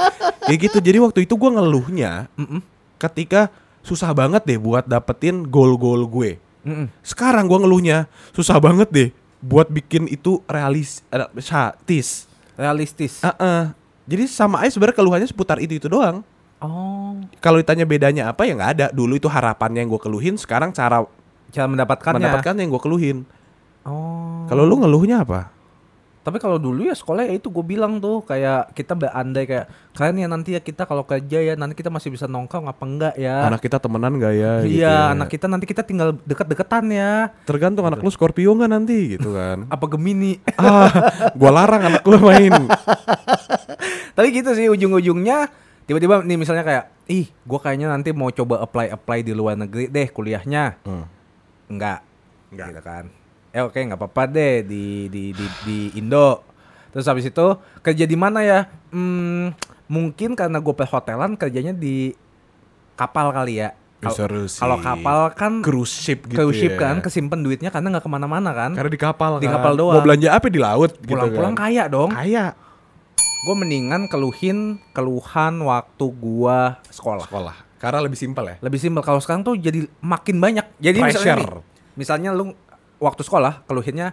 [0.48, 2.64] Kayak gitu Jadi waktu itu gue ngeluhnya Mm-mm.
[2.96, 3.52] Ketika
[3.84, 6.88] susah banget deh buat dapetin goal-goal gue Mm-mm.
[7.04, 9.08] Sekarang gue ngeluhnya Susah banget deh
[9.44, 12.24] Buat bikin itu realis eh, realistis
[12.56, 13.20] Realistis.
[13.20, 13.76] Heeh.
[14.08, 16.24] Jadi sama aja sebenarnya keluhannya seputar itu-itu doang
[16.60, 17.16] Oh.
[17.40, 21.04] Kalau ditanya bedanya apa ya nggak ada Dulu itu harapannya yang gue keluhin Sekarang cara
[21.50, 22.18] Cara mendapatkannya.
[22.22, 23.18] mendapatkannya yang gue keluhin
[23.80, 24.44] Oh.
[24.44, 25.56] Kalau lu ngeluhnya apa?
[26.20, 30.20] Tapi kalau dulu ya sekolah ya itu gue bilang tuh kayak kita berandai kayak kalian
[30.20, 33.48] ya nanti ya kita kalau kerja ya nanti kita masih bisa nongkrong apa enggak ya.
[33.48, 34.52] Anak kita temenan gak ya?
[34.60, 35.16] iya, gitu ya.
[35.16, 37.32] anak kita nanti kita tinggal deket-deketan ya.
[37.48, 40.36] Tergantung anak lu Scorpio nggak nanti gitu kan Apa Gemini?
[40.60, 40.92] ah,
[41.32, 42.52] gua larang anak lu main.
[44.16, 45.48] Tapi gitu sih ujung-ujungnya
[45.88, 49.88] tiba-tiba nih misalnya kayak ih gue kayaknya nanti mau coba apply apply di luar negeri
[49.88, 51.08] deh kuliahnya Hmm.
[51.70, 52.02] Enggak
[52.50, 52.66] Enggak.
[52.74, 53.04] gitu kan
[53.50, 56.42] eh oke nggak apa-apa deh di di di di Indo
[56.90, 57.46] terus habis itu
[57.80, 59.54] kerja di mana ya hmm,
[59.86, 62.14] mungkin karena gue perhotelan kerjanya di
[62.94, 64.58] kapal kali ya sih.
[64.58, 66.88] kalau kapal kan cruise ship gitu cruise ship ya.
[66.88, 69.60] kan kesimpan duitnya karena nggak ke mana-mana kan Karena di kapal Di kan.
[69.60, 70.00] kapal doang.
[70.00, 71.68] Mau belanja apa di laut gitu pulang-pulang kan.
[71.68, 72.56] kaya dong Kaya.
[73.40, 77.56] gue mendingan keluhin keluhan waktu gua sekolah Sekolah.
[77.80, 78.56] Karena lebih simpel ya.
[78.60, 79.00] lebih simpel.
[79.00, 81.40] Kalau sekarang tuh jadi makin banyak jadi misalnya Pressure.
[81.56, 81.64] nih,
[81.96, 82.52] misalnya lu
[82.98, 84.12] waktu sekolah keluhinnya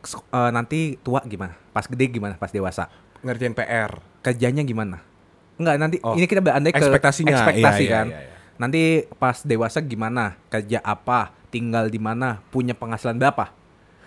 [0.00, 1.52] "Sek- eh, nanti tua gimana?
[1.70, 2.34] Pas gede gimana?
[2.34, 2.88] Pas dewasa?
[3.20, 4.00] Ngerjain PR.
[4.18, 5.02] kerjanya gimana?
[5.54, 7.34] Enggak nanti Oh, ini kita berandai ke ekspektasinya.
[7.36, 8.34] ekspektasi Iya, iya, kan iya, iya.
[8.56, 8.80] nanti
[9.12, 10.38] pas dewasa gimana?
[10.48, 11.34] Kerja apa?
[11.48, 12.40] Tinggal di mana?
[12.48, 13.52] Punya penghasilan berapa?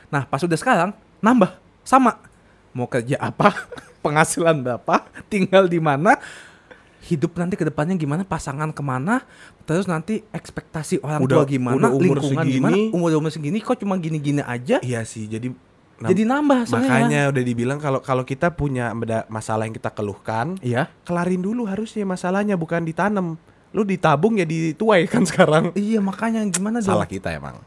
[0.08, 0.90] Nah pas udah sekarang
[1.20, 1.52] nambah.
[1.84, 2.18] Sama.
[2.72, 3.54] Mau kerja apa?
[4.04, 5.06] Penghasilan berapa?
[5.28, 6.18] Tinggal di mana
[7.06, 9.22] hidup nanti ke depannya gimana pasangan ke mana
[9.64, 12.56] terus nanti ekspektasi orang Udah- tua gimana udah umur lingkungan segini.
[12.56, 15.26] gimana umur umur segini kok cuma gini-gini aja Iya sih.
[15.26, 15.54] Jadi
[15.96, 18.90] nam- jadi nambah soalnya makanya udah dibilang kalau kalau kita punya
[19.28, 23.38] masalah yang kita keluhkan, iya kelarin dulu harusnya masalahnya bukan ditanam.
[23.70, 25.72] Lu ditabung ya dituai kan sekarang.
[25.74, 27.62] iya makanya gimana dong Salah kita emang.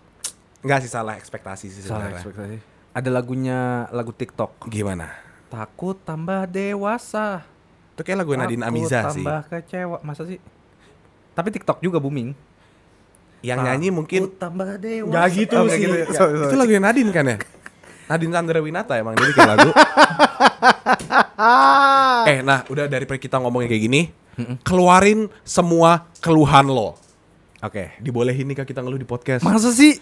[0.59, 2.19] Enggak sih salah ekspektasi sih salah sebenarnya.
[2.19, 2.57] ekspektasi
[2.91, 3.59] ada lagunya
[3.91, 5.15] lagu TikTok Gimana?
[5.47, 7.47] takut tambah dewasa
[7.99, 9.27] Itu kayak lagu Nadine Amiza sih.
[9.27, 10.39] tambah kecewa masa sih
[11.35, 12.31] tapi TikTok juga booming
[13.39, 15.79] Yang nyanyi mungkin tambah dewasa Gak gitu Oh, sih.
[15.81, 16.07] gitu ya?
[16.09, 16.47] Sorry, sorry.
[16.47, 17.37] Itu lagu yang Nadine kan ya?
[18.07, 19.71] Nadine Sandra Winata emang dia bikin lagu.
[22.25, 24.03] eh, nah udah daripada kita ngomongin kayak gini,
[24.63, 26.97] keluarin semua keluhan lo.
[27.59, 29.43] oke Dibolehin nih kak kita ngeluh di podcast.
[29.43, 29.99] masa sih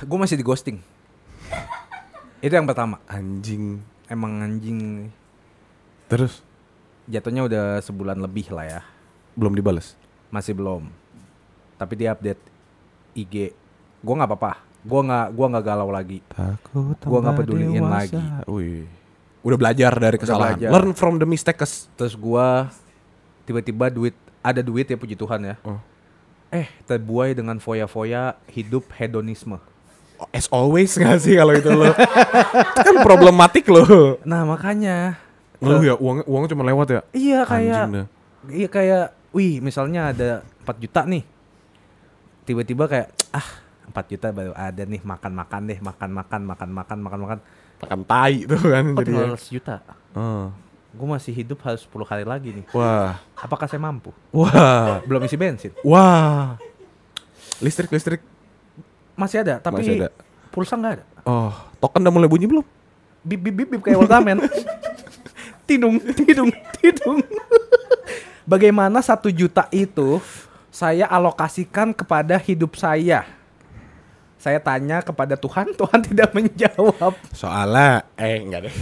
[0.00, 0.78] gue masih di ghosting
[2.40, 3.84] itu yang pertama Anjing.
[4.06, 5.12] emang anjing
[6.10, 6.42] Terus
[7.06, 8.80] jatuhnya udah sebulan lebih lah ya
[9.32, 9.94] belum dibales.
[10.28, 10.86] masih belum
[11.74, 12.38] tapi dia update
[13.12, 13.50] IG
[13.98, 16.96] gue nggak apa-apa gue nggak gua nggak galau lagi Takut.
[17.00, 18.16] Gua nggak peduliin lagi.
[18.46, 18.86] Wih.
[19.40, 20.54] Udah belajar dari Udah kesalahan.
[20.54, 20.70] belajar.
[20.70, 21.90] Learn from the mistakes.
[21.94, 22.70] terus gua
[23.42, 25.76] tiba-tiba duit ada duit ya puji Tuhan ya Oh.
[26.48, 29.58] eh terbuai dengan foya-foya hidup hedonisme
[30.30, 31.90] as always gak sih kalau itu lo?
[32.86, 34.16] Kan problematik lo.
[34.22, 35.16] Nah makanya
[35.60, 37.00] Ngeluh ya uang uangnya cuma lewat ya.
[37.12, 37.84] iya kayak
[38.48, 40.28] iya kayak wih misalnya ada
[40.62, 41.22] 4 juta nih
[42.42, 43.48] tiba-tiba kayak ah
[43.86, 47.40] 4 juta baru ada nih makan-makan deh makan-makan makan-makan makan-makan
[47.80, 50.50] Makan tai tuh kan oh tinggal sejuta Oh.
[50.90, 53.16] gue masih hidup harus 10 hari lagi nih Wah.
[53.34, 55.00] apakah saya mampu Wah.
[55.04, 56.58] belum isi bensin Wah.
[57.58, 58.20] Listrik listrik.
[59.14, 60.08] masih ada tapi Masih ada.
[60.48, 62.64] pulsa nggak ada Oh, token udah mulai bunyi belum?
[63.20, 64.40] bip bip bip, bip kayak Ultraman
[65.70, 66.50] tidung tidung
[66.82, 67.22] tidung
[68.42, 70.18] bagaimana satu juta itu
[70.74, 73.22] saya alokasikan kepada hidup saya
[74.40, 78.74] saya tanya kepada Tuhan Tuhan tidak menjawab Soalnya eh enggak deh.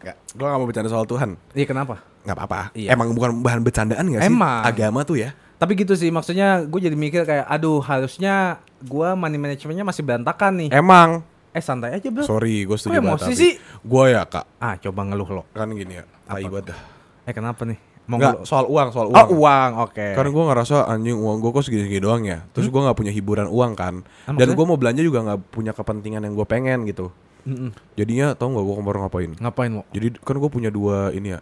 [0.00, 0.16] Enggak.
[0.32, 1.36] Gua gak mau bercanda soal Tuhan.
[1.52, 2.60] iya kenapa Nggak apa-apa.
[2.72, 2.96] Iya.
[2.96, 4.32] Emang bukan bahan bercandaan gak sih?
[4.32, 4.64] Emang.
[4.64, 5.36] Agama tuh ya.
[5.58, 10.54] tapi gitu sih maksudnya gue jadi mikir kayak aduh harusnya gue money managementnya masih berantakan
[10.54, 11.26] nih Emang.
[11.50, 13.08] Eh santai aja bro Sorry, gue setuju banget.
[13.18, 13.52] emosi sih?
[13.80, 14.44] Gue ya kak.
[14.58, 16.04] ah coba ngeluh lo Kan gini ya.
[16.22, 16.78] Tai banget dah.
[17.22, 19.28] eh kenapa nih mau ngeluh soal uang, soal oh uang.
[19.34, 22.44] uang oke Karena gue ngerasa anjing uang gue kok segini-segini doang ya.
[22.50, 24.00] Terus gue nggak punya hiburan uang kan.
[24.24, 27.12] Ah, Dan gue mau belanja juga nggak punya kepentingan yang gue pengen gitu.
[27.44, 27.72] Mm-mm.
[27.94, 29.30] Jadinya tau nggak gue kemarin ngapain?
[29.34, 31.40] ngapain lo Jadi kan gue punya dua ini ya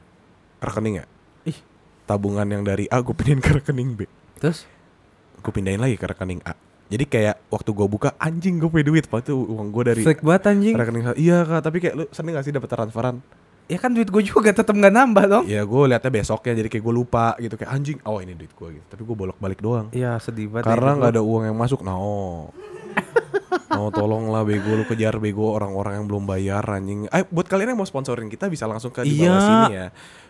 [0.58, 1.06] rekening ya.
[1.44, 1.58] ih
[2.04, 4.06] Tabungan yang dari A gue pindahin ke rekening B.
[4.36, 4.66] terus
[5.38, 6.54] Gue pindahin lagi ke rekening A.
[6.86, 9.04] Jadi kayak waktu gue buka anjing gue punya duit.
[9.10, 11.04] Itu uang gue dari Freak banget anjing rekening.
[11.18, 13.18] Iya kak, tapi kayak lu seneng gak sih dapat transferan?
[13.66, 15.44] Ya kan duit gue juga tetap nggak nambah dong.
[15.50, 17.98] Ya gue liatnya besoknya jadi kayak gue lupa gitu kayak anjing.
[18.06, 18.86] Oh ini duit gue gitu.
[18.86, 19.90] Tapi gue bolak balik doang.
[19.90, 20.70] Iya sedih banget.
[20.70, 21.82] Karena nggak ada uang yang masuk.
[21.82, 22.54] Nah oh.
[23.74, 27.10] Oh tolonglah bego lu kejar bego orang-orang yang belum bayar anjing.
[27.10, 29.42] Eh buat kalian yang mau sponsorin kita bisa langsung ke di bawah Iya.
[29.42, 29.86] sini ya.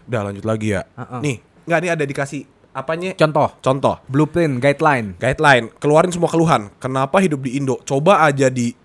[0.09, 0.83] Udah lanjut lagi ya.
[0.97, 1.21] Uh-uh.
[1.21, 1.37] Nih,
[1.69, 2.43] nggak nih ada dikasih
[2.77, 3.17] apanya?
[3.17, 3.97] Contoh, Contoh.
[4.05, 5.17] blueprint, guideline.
[5.17, 6.69] Guideline, keluarin semua keluhan.
[6.77, 7.81] Kenapa hidup di Indo?
[7.89, 8.77] Coba aja di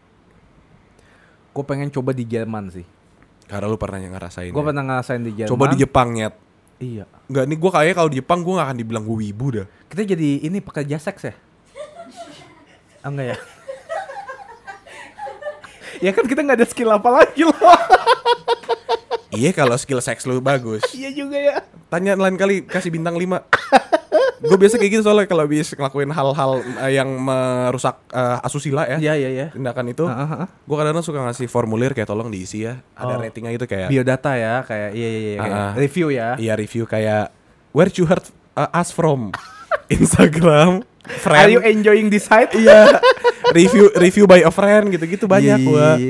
[1.52, 2.88] Gue pengen coba di Jerman sih.
[3.52, 4.56] karena lu pernah ngerasain.
[4.56, 4.68] Gue ya.
[4.72, 5.52] pernah ngerasain di Jerman.
[5.52, 6.32] Coba di Jepang nyet.
[6.80, 7.04] Iya.
[7.28, 9.68] Enggak nih gue kayaknya kalau di Jepang gue gak akan dibilang gue wibu dah.
[9.92, 11.36] Kita jadi ini pekerja seks ya?
[13.04, 13.38] Ah, enggak ya?
[16.08, 17.54] ya kan kita nggak ada skill apa lagi loh.
[19.34, 20.84] iya kalau skill seks lu bagus.
[20.92, 21.56] iya juga ya.
[21.88, 23.28] Tanya lain kali kasih bintang 5
[24.42, 28.98] Gue biasa kayak gitu soalnya kalau habis ngelakuin hal-hal eh, yang merusak eh, asusila ya.
[28.98, 29.48] Iya iya iya.
[29.54, 30.10] Tindakan itu.
[30.10, 30.50] Ah.
[30.66, 32.82] Gue kadang-kadang suka ngasih formulir kayak tolong diisi ya.
[32.98, 33.22] Ada Oh.
[33.22, 33.94] ratingnya gitu kayak.
[33.94, 35.38] Biodata ya, kayak iya iya iya.
[35.38, 35.70] kayak.
[35.78, 36.30] Review ya.
[36.42, 37.24] Iya review kayak
[37.70, 38.26] where you heard
[38.58, 39.30] uh, us from
[39.94, 40.82] Instagram
[41.22, 42.50] friend Are you enjoying this site?
[42.58, 42.98] iya
[43.54, 46.02] review review by a friend gitu-gitu banyak gua.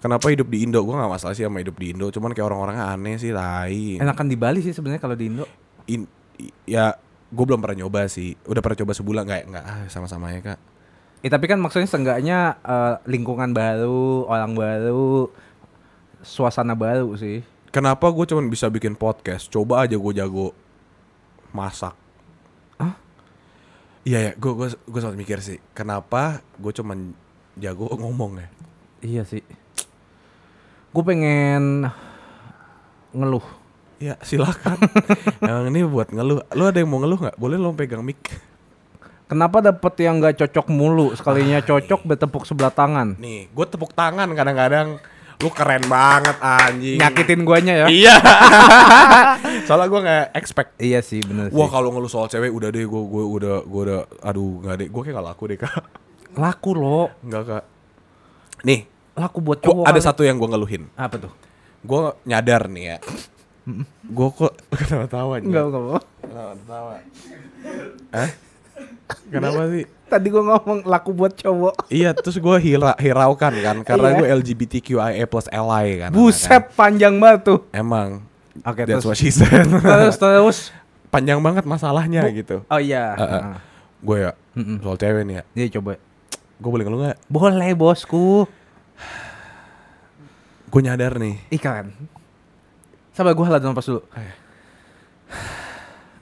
[0.00, 2.90] Kenapa hidup di Indo gua nggak masalah sih sama hidup di Indo cuman kayak orang-orangnya
[2.90, 5.44] aneh sih tai Enakan di Bali sih sebenarnya kalau di Indo.
[5.86, 6.08] In-
[6.64, 6.96] ya
[7.28, 10.60] gue belum pernah nyoba sih udah pernah coba sebulan nggak nggak ah, sama-sama ya kak
[11.20, 15.28] Ya, tapi kan maksudnya seenggaknya eh, lingkungan baru, orang baru,
[16.20, 17.44] suasana baru sih.
[17.68, 20.56] kenapa gue cuman bisa bikin podcast coba aja gue jago
[21.50, 21.92] masak
[22.76, 22.96] Hah?
[24.00, 27.12] Iya ya, gue gue gue sempat mikir sih, kenapa gue cuman
[27.54, 28.48] jago ngomong ya?
[29.00, 29.44] Iya sih.
[30.90, 31.86] Gue pengen
[33.10, 33.44] ngeluh.
[34.00, 34.80] Ya silakan.
[35.44, 36.42] Emang ini buat ngeluh.
[36.50, 37.36] Lu ada yang mau ngeluh nggak?
[37.36, 38.18] Boleh lo pegang mic.
[39.30, 41.14] Kenapa dapet yang nggak cocok mulu?
[41.14, 43.14] Sekalinya cocok bertepuk sebelah tangan.
[43.14, 44.98] Nih, gue tepuk tangan kadang-kadang.
[45.40, 46.98] Lu keren banget anjing.
[46.98, 47.86] Nyakitin guanya ya?
[47.86, 48.16] Iya.
[49.70, 50.70] Soalnya gue nggak expect.
[50.76, 54.00] Iya sih bener Wah kalau ngeluh soal cewek udah deh gue gue udah gue udah
[54.20, 55.72] aduh nggak deh gue kayak gak laku deh kak
[56.36, 57.08] Laku loh.
[57.22, 57.64] nggak kak
[58.60, 59.84] nih Laku buat gua, cowok.
[59.84, 60.04] ada kali.
[60.04, 61.32] satu yang gue ngeluhin Apa tuh?
[61.80, 62.96] gue nyadar nih ya
[64.04, 65.98] gue kok kenapa tawa Enggak, enggak apa.
[66.20, 66.92] kenapa tawa
[68.16, 68.30] eh
[69.26, 71.86] kenapa sih Tadi gue ngomong laku buat cowok.
[71.86, 74.16] Iya, terus gue hira hiraukan kan karena Iya.
[74.18, 76.10] gue LGBTQIA plus ally kan.
[76.10, 77.58] Buset panjang banget tuh.
[77.70, 78.26] Emang.
[78.60, 79.06] Oke That's terus.
[79.06, 79.70] what she said.
[79.70, 80.58] terus terus.
[81.08, 82.66] Panjang banget masalahnya gitu.
[82.66, 83.14] Oh iya.
[83.14, 83.30] Uh, uh.
[83.30, 83.42] Heeh.
[84.02, 84.82] Gue ya Mm-mm.
[84.82, 85.42] soal cewek nih ya.
[85.54, 85.94] Iya coba.
[86.58, 87.18] Gue boleh ngeluh gak?
[87.24, 88.50] Boleh bosku.
[90.70, 91.36] Gue nyadar nih.
[91.50, 91.90] Ikan.
[93.10, 94.02] Sabar gue halat nafas dulu.
[94.14, 94.34] Eh.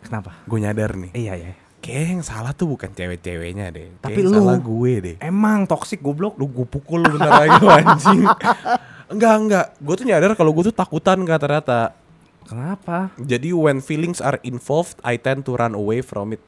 [0.09, 0.33] Kenapa?
[0.49, 1.12] Gue nyadar nih.
[1.12, 1.53] Iya iya.
[1.79, 3.93] Kayaknya yang salah tuh bukan cewek-ceweknya deh.
[4.01, 4.33] Tapi lu.
[4.33, 5.17] salah gue deh.
[5.21, 6.41] Emang toksik goblok.
[6.41, 8.25] Lu gue pukul lu bentar lagi anjing.
[9.09, 9.67] Enggak, enggak.
[9.81, 11.97] Gue tuh nyadar kalau gue tuh takutan kak ternyata.
[12.45, 13.09] Kenapa?
[13.17, 16.45] Jadi when feelings are involved, I tend to run away from it.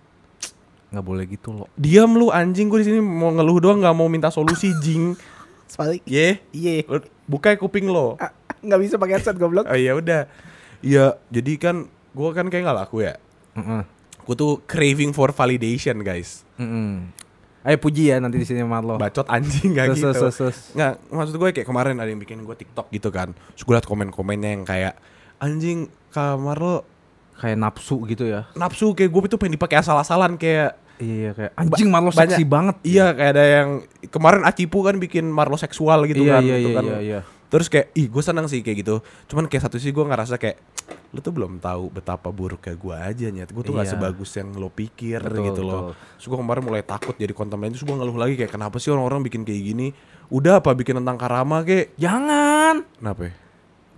[0.93, 1.69] Nggak boleh gitu loh.
[1.77, 5.17] Diam lu anjing gue di sini mau ngeluh doang nggak mau minta solusi jing.
[5.71, 6.03] Sebalik.
[6.03, 6.83] Ye, Iya.
[6.85, 8.19] Lu buka kuping lo.
[8.61, 9.65] Nggak bisa pakai headset goblok.
[9.65, 10.27] Oh iya udah.
[10.83, 11.77] Iya, jadi kan
[12.11, 13.15] gue kan kayak nggak laku ya.
[13.55, 13.83] Heeh.
[14.21, 16.43] Gue tuh craving for validation guys.
[16.57, 17.09] Mm-mm.
[17.61, 18.97] Ayo puji ya nanti di sini sama lo.
[18.97, 20.11] bacot anjing gak Terus, gitu.
[20.17, 20.59] terus, terus.
[20.73, 23.37] Nggak, maksud gue kayak kemarin ada yang bikin gue TikTok gitu kan.
[23.53, 24.97] Terus gue liat komen-komennya yang kayak
[25.39, 26.77] anjing kamar lo
[27.37, 28.49] Kayak nafsu gitu ya.
[28.53, 32.77] nafsu kayak gue itu pengen dipakai asal-asalan kayak Iya kayak anjing Marlo banyak- seksi banget.
[32.83, 33.69] Iya kayak ada yang
[34.07, 36.43] kemarin Acipu kan bikin Marlo seksual gitu iya, kan.
[36.45, 36.85] iya, itu iya, kan.
[36.85, 37.21] iya, iya.
[37.51, 38.97] Terus kayak ih gue senang sih kayak gitu.
[39.27, 40.63] Cuman kayak satu sih gue ngerasa kayak
[41.11, 43.51] lu tuh belum tahu betapa buruknya gue aja nyet.
[43.51, 43.93] Gue tuh gak Iya.
[43.93, 45.91] sebagus yang lo pikir Betul, gitu loh.
[46.15, 47.75] Terus gue kemarin mulai takut jadi konten lain.
[47.75, 49.91] Terus gue ngeluh lagi kayak kenapa sih orang-orang bikin kayak gini.
[50.29, 51.91] Udah apa bikin tentang karama kayak.
[51.99, 52.87] Jangan.
[52.95, 53.33] Kenapa ya?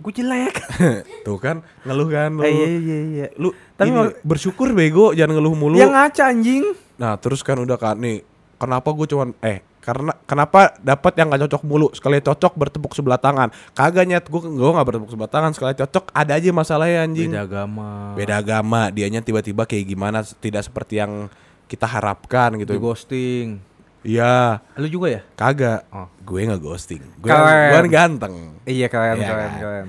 [0.01, 0.55] Gue jelek.
[1.25, 2.41] Tuh kan ngeluh kan lu.
[2.41, 3.27] Eh, iya, iya, iya.
[3.37, 5.77] Lu Tapi ini, bersyukur bego jangan ngeluh mulu.
[5.77, 6.65] Yang ngaca anjing.
[6.95, 8.21] Nah terus kan udah kan nih
[8.55, 13.17] kenapa gue cuman eh karena kenapa dapat yang gak cocok mulu sekali cocok bertepuk sebelah
[13.17, 17.27] tangan kagak nyet gue gue nggak bertepuk sebelah tangan sekali cocok ada aja masalahnya anjing
[17.29, 18.15] Beda agama.
[18.15, 21.27] beda agama dianya tiba-tiba kayak gimana tidak seperti yang
[21.67, 23.59] kita harapkan Di gitu ghosting.
[24.01, 25.21] iya Lu juga ya?
[25.35, 26.07] kagak Oh.
[26.23, 27.35] gue nggak ghosting gue gue
[27.75, 29.51] kan ganteng Iya Iya keren, kan?
[29.59, 29.87] keren.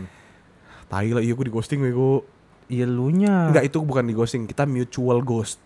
[0.84, 2.18] tai lah iya gue di ghosting gue
[2.64, 3.46] Iya lu nya.
[3.46, 5.62] Enggak itu bukan di ghosting kita mutual ghost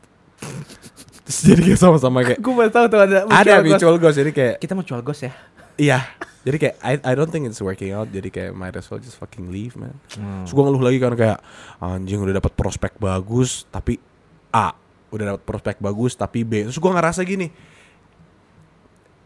[1.29, 3.69] Terus jadi kayak sama-sama kayak Gue baru tahu tuh ada ada ghost.
[3.69, 5.33] mutual ghost jadi kayak Kita mau jual ghost ya?
[5.77, 6.01] Iya.
[6.41, 8.09] Jadi kayak I, I don't think it's working out.
[8.09, 9.93] Jadi kayak might as well just fucking leave man.
[10.17, 10.43] Hmm.
[10.43, 11.39] Terus gue ngeluh lagi kan kayak
[11.79, 14.01] anjing udah dapat prospek bagus tapi
[14.49, 14.73] A
[15.09, 16.65] udah dapat prospek bagus tapi B.
[16.65, 17.53] Terus gue ngerasa gini.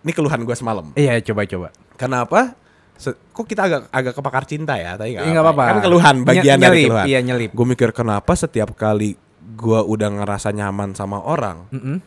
[0.02, 0.90] Ini keluhan gue semalam.
[0.92, 1.68] Iya coba coba.
[1.94, 2.58] Kenapa?
[2.98, 4.98] Se- kok kita agak agak kepakar cinta ya?
[4.98, 5.64] Tapi Iya nggak apa-apa.
[5.64, 7.06] Kan keluhan bagian dari nyelip, keluhan.
[7.06, 7.50] Iya nyelip.
[7.54, 11.98] Gue mikir kenapa setiap kali gue udah ngerasa nyaman sama orang, Mm-mm.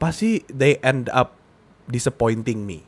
[0.00, 1.36] pasti they end up
[1.88, 2.84] disappointing me.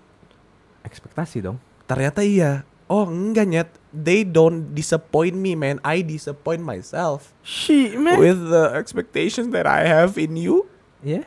[0.87, 1.61] Ekspektasi dong.
[1.85, 2.65] Ternyata iya.
[2.87, 3.71] Oh enggak nyet.
[3.91, 5.83] They don't disappoint me man.
[5.83, 7.35] I disappoint myself.
[7.43, 8.21] Shit man.
[8.21, 10.71] With the expectations that I have in you.
[11.03, 11.27] Iya.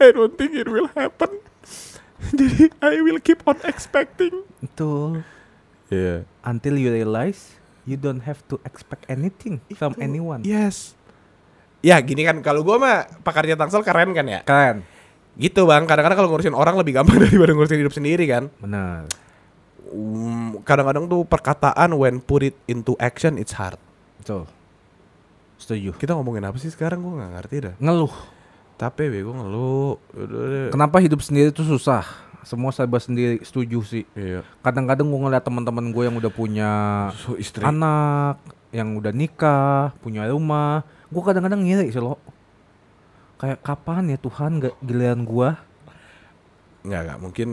[0.00, 1.38] I don't think it will happen.
[2.34, 4.42] Jadi I will keep on expecting.
[4.58, 5.22] Betul.
[5.92, 6.26] Iya.
[6.42, 10.42] Until you realize you don't have to expect anything from anyone.
[10.42, 10.96] Yes.
[11.84, 14.40] Ya gini kan kalau gua mah pakarnya Tangsel keren kan ya.
[14.40, 14.80] Keren.
[15.36, 15.84] Gitu bang.
[15.84, 18.48] Kadang-kadang kalau ngurusin orang lebih gampang daripada ngurusin hidup sendiri kan.
[18.56, 19.04] Benar.
[19.92, 23.76] Um, kadang-kadang tuh perkataan when put it into action it's hard.
[24.16, 24.48] Betul.
[25.60, 25.92] Setuju.
[25.94, 27.74] Kita ngomongin apa sih sekarang gua nggak ngerti dah.
[27.76, 28.14] Ngeluh.
[28.74, 29.94] Capek bego ngeluh.
[30.72, 32.02] Kenapa hidup sendiri itu susah?
[32.42, 33.44] Semua serba sendiri.
[33.44, 34.04] Setuju sih.
[34.12, 34.44] Iya.
[34.60, 36.70] Kadang-kadang gue ngeliat teman-teman gue yang udah punya
[37.16, 37.64] So, istri.
[37.64, 38.36] anak,
[38.68, 42.18] yang udah nikah, punya rumah, gue kadang-kadang ngiri sih lo.
[43.38, 45.48] Kayak kapan ya Tuhan gak giliran gue?
[46.84, 47.18] Nggak, nggak.
[47.22, 47.48] Mungkin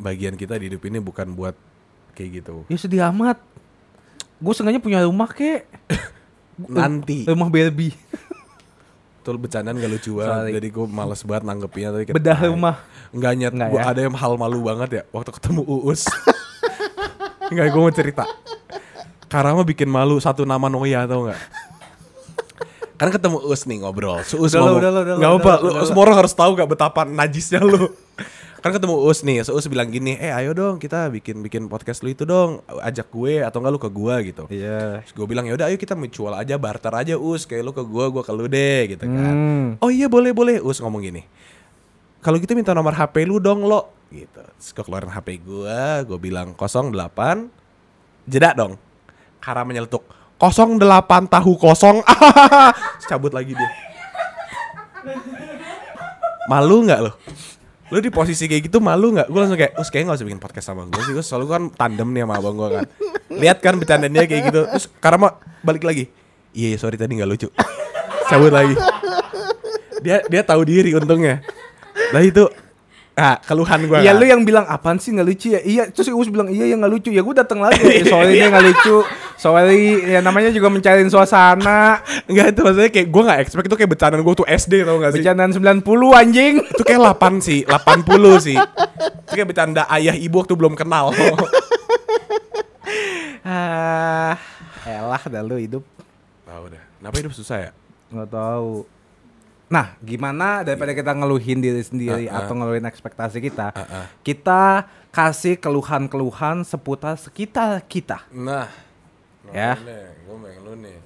[0.00, 1.54] bagian kita di hidup ini bukan buat
[2.16, 2.64] kayak gitu.
[2.72, 3.36] Ya sedih amat.
[4.40, 5.68] Gue sengaja punya rumah kek.
[6.58, 7.28] Nanti.
[7.28, 7.92] Rumah Barbie.
[9.22, 10.58] Betul bercandaan gak lucu banget.
[10.58, 11.90] Jadi gue males banget nanggepinnya.
[11.94, 12.76] Tapi Bedah rumah.
[13.14, 13.52] Nggak nyet.
[13.54, 13.84] Nggak Gua ya?
[13.94, 15.02] ada yang hal malu banget ya.
[15.14, 16.08] Waktu ketemu Uus.
[17.52, 18.24] Nggak, gue mau cerita.
[19.28, 21.40] Karama bikin malu satu nama Noya tau nggak?
[23.02, 24.22] Kan ketemu Us nih ngobrol.
[24.22, 25.82] Si Us Udah ngomong, lo, udah lo, apa, lo, lo.
[25.90, 27.90] semua orang harus tahu gak betapa najisnya lu.
[28.62, 32.06] kan ketemu Us nih, si Us bilang gini, eh ayo dong kita bikin bikin podcast
[32.06, 34.44] lu itu dong, ajak gue atau enggak lu ke gue gitu.
[34.54, 35.02] Iya.
[35.02, 37.82] Terus gue bilang ya udah ayo kita mutual aja barter aja Us, kayak lu ke
[37.82, 39.34] gue, gue ke lu deh gitu kan.
[39.34, 39.66] Hmm.
[39.82, 41.26] Oh iya boleh boleh, Us ngomong gini.
[42.22, 44.46] Kalau gitu minta nomor HP lu dong lo gitu.
[44.46, 46.94] Terus gue keluarin HP gue, gue bilang 08
[48.30, 48.78] jeda dong.
[49.42, 50.06] Karena menyeletuk
[50.42, 52.02] 08 tahu kosong.
[53.08, 53.70] Cabut lagi dia.
[56.50, 57.14] Malu nggak lo?
[57.92, 59.28] Lu di posisi kayak gitu malu nggak?
[59.30, 61.12] Gue langsung kayak, us kayaknya gak usah bikin podcast sama gue sih.
[61.14, 62.84] Gue selalu kan tandem nih sama abang gue kan.
[63.30, 64.60] Lihat kan bercandanya kayak gitu.
[64.66, 65.28] Terus karena
[65.62, 66.08] balik lagi.
[66.56, 67.48] Iya sorry tadi nggak lucu.
[68.32, 68.74] Cabut lagi.
[70.02, 71.44] Dia dia tahu diri untungnya.
[72.10, 72.48] Lah itu
[73.12, 73.98] ah keluhan gue.
[74.00, 75.60] Iya lu yang bilang apaan sih nggak lucu ya?
[75.60, 77.08] Iya, terus Us bilang iya yang nggak lucu.
[77.08, 77.76] Ya gue datang lagi.
[78.00, 78.24] Ya, Iya.
[78.24, 78.96] ini nggak lucu.
[79.36, 82.00] Sorry, ya namanya juga mencari suasana.
[82.24, 85.12] Enggak itu maksudnya kayak gue gak expect itu kayak bercandaan gue tuh SD tau gak
[85.12, 85.82] sih Bercandaan 90
[86.14, 86.54] anjing.
[86.62, 88.06] Itu kayak 8 sih 80
[88.38, 91.10] sih Itu kayak bercanda ayah ibu waktu belum kenal
[93.42, 94.38] Ah,
[94.84, 95.82] elah dah lu hidup.
[96.46, 97.70] Tahu dah Kenapa hidup susah ya?
[98.08, 98.86] nggak tahu.
[99.72, 102.38] Nah, gimana daripada kita ngeluhin diri sendiri Ah, ah.
[102.44, 104.04] atau ngeluhin ekspektasi kita, ah.
[104.20, 108.28] kita kasih keluhan-keluhan seputar sekitar kita.
[108.28, 108.68] Nah
[109.50, 109.76] Ya.
[110.62, 110.96] Lu nih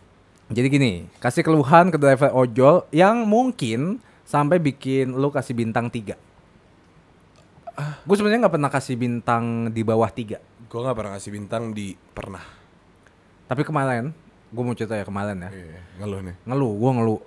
[0.46, 6.14] Jadi gini, kasih keluhan ke driver ojol yang mungkin sampai bikin lu kasih bintang 3.
[8.06, 10.38] Gue sebenarnya nggak pernah kasih bintang di bawah 3.
[10.66, 12.42] Gue gak pernah ngasih bintang di pernah
[13.46, 14.10] Tapi kemarin,
[14.50, 15.50] gue mau cerita ya kemarin ya.
[15.50, 17.20] Iya ngeluh nih Ngeluh, gue ngeluh.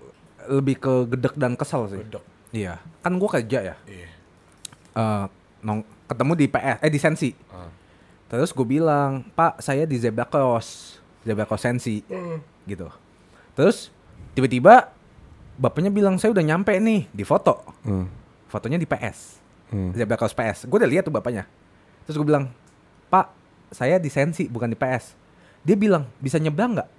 [0.47, 1.99] Lebih ke gedek dan kesel sih.
[1.99, 2.23] Gedek.
[2.55, 2.79] Iya.
[3.03, 3.75] Kan gue kerja ya.
[3.83, 4.09] Iya
[4.95, 5.25] eh,
[5.61, 7.29] nong ketemu di PS eh di Sensi.
[7.51, 7.69] Ah.
[8.29, 12.05] Terus gue bilang, Pak saya di Zebra Cross, Zebra Cross Sensi,
[12.69, 12.85] gitu.
[13.57, 13.89] Terus
[14.37, 14.93] tiba-tiba
[15.57, 18.05] bapaknya bilang saya udah nyampe nih di foto, Hmm.
[18.45, 19.41] fotonya di PS,
[19.73, 19.97] Hmm.
[19.97, 20.69] Zebra Cross PS.
[20.69, 21.49] Gue udah lihat tuh bapaknya.
[22.05, 22.53] Terus gue bilang,
[23.09, 23.33] Pak
[23.73, 25.17] saya di Sensi bukan di PS.
[25.65, 26.89] Dia bilang bisa nyebrang nggak?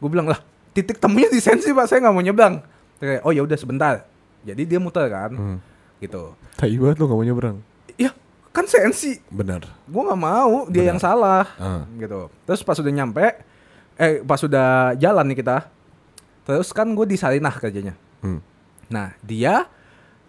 [0.00, 0.40] Gue bilang lah
[0.72, 2.54] titik temunya di Sensi pak, saya nggak mau nyebrang.
[2.96, 3.94] Kayak, oh ya udah sebentar.
[4.40, 5.58] Jadi dia muter kan, Hmm.
[5.98, 6.32] gitu.
[6.54, 7.56] Tai banget lu gak mau nyebrang.
[7.94, 8.12] Ya
[8.50, 9.62] kan Sensi, Bener.
[9.62, 10.88] gue nggak mau dia Benar.
[10.88, 11.86] yang salah Ah.
[11.92, 13.22] gitu terus pas sudah nyampe
[13.94, 15.70] eh pas sudah jalan nih kita
[16.42, 18.42] terus kan gue di Sarinah kerjanya Hmm.
[18.86, 19.70] nah dia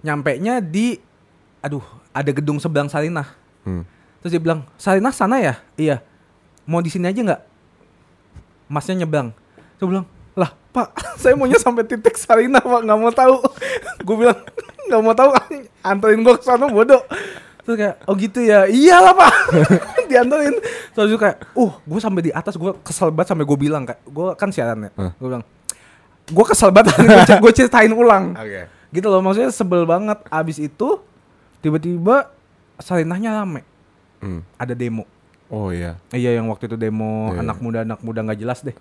[0.02, 1.02] nyampe nya di
[1.60, 3.26] aduh ada gedung seberang Sarinah
[3.64, 3.90] Hmm.
[4.20, 6.06] terus dia bilang Sarinah sana ya iya
[6.64, 7.42] mau di sini aja nggak
[8.68, 9.34] masnya nyebrang
[9.76, 12.82] saya bilang lah pak saya maunya sampai titik Sarinah pak.
[12.88, 13.36] Nggak mau tahu.
[14.08, 14.40] Gue bilang
[14.88, 15.30] nggak mau tahu
[15.86, 17.00] anterin gue ke sana bodoh.
[17.64, 18.68] Terus kayak oh gitu ya.
[18.68, 19.34] Iyalah pak.
[20.10, 20.56] Dianterin.
[20.92, 22.56] Terus juga kayak uh gue sampai di atas.
[22.58, 24.92] Gue kesel banget sampai gue bilang kayak gue kan siaran ya.
[25.20, 25.44] Gue bilang
[26.28, 26.96] gue kesel banget.
[27.40, 28.36] Gue ceritain ulang.
[28.36, 28.80] Oke.
[28.92, 30.20] gitu loh maksudnya sebel banget.
[30.28, 31.00] Abis itu
[31.64, 32.32] tiba-tiba
[32.82, 33.64] Sarinahnya rame.
[34.22, 34.46] Hmm.
[34.54, 35.10] ada demo.
[35.52, 35.98] Oh iya.
[36.14, 38.72] iya yang waktu itu demo Iya, anak muda anak muda nggak jelas deh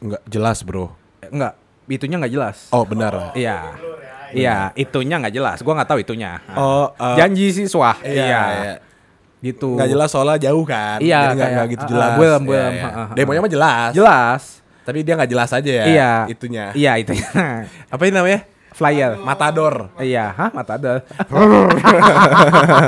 [0.00, 0.96] Enggak jelas, Bro.
[1.20, 1.52] Eh, nggak
[1.90, 3.34] itunya nggak jelas Oh, benar.
[3.34, 3.74] iya
[4.30, 8.74] iya itunya nggak jelas gua nggak tahu itunya Oh, eh, janji siswa iya, iya, iya.
[9.42, 11.02] gitu Nggak jelas soalnya jauh kan.
[11.02, 12.10] Iya, Jadi nggak nggak gitu ah, jelas.
[12.14, 13.08] ah, ah, ah.
[13.12, 13.90] Demonya mah jelas.
[13.90, 14.42] jelas
[14.80, 15.84] Tapi dia nggak jelas aja ya.
[15.84, 16.64] iya Itunya.
[16.72, 17.26] iya itunya
[17.92, 18.40] Apa ini namanya?
[18.70, 19.90] flyer Matador.
[19.98, 21.02] Iya, hah mata ada.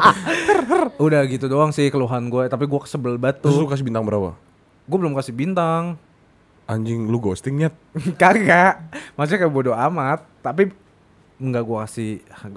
[0.99, 4.33] Udah gitu doang sih keluhan gue, tapi gue kesebel banget Terus lu kasih bintang berapa?
[4.87, 5.99] Gue belum kasih bintang.
[6.73, 7.77] Anjing lu ghosting nyet.
[8.21, 8.89] Kagak.
[9.13, 10.73] Maksudnya kayak bodo amat, tapi
[11.37, 12.11] enggak gue kasih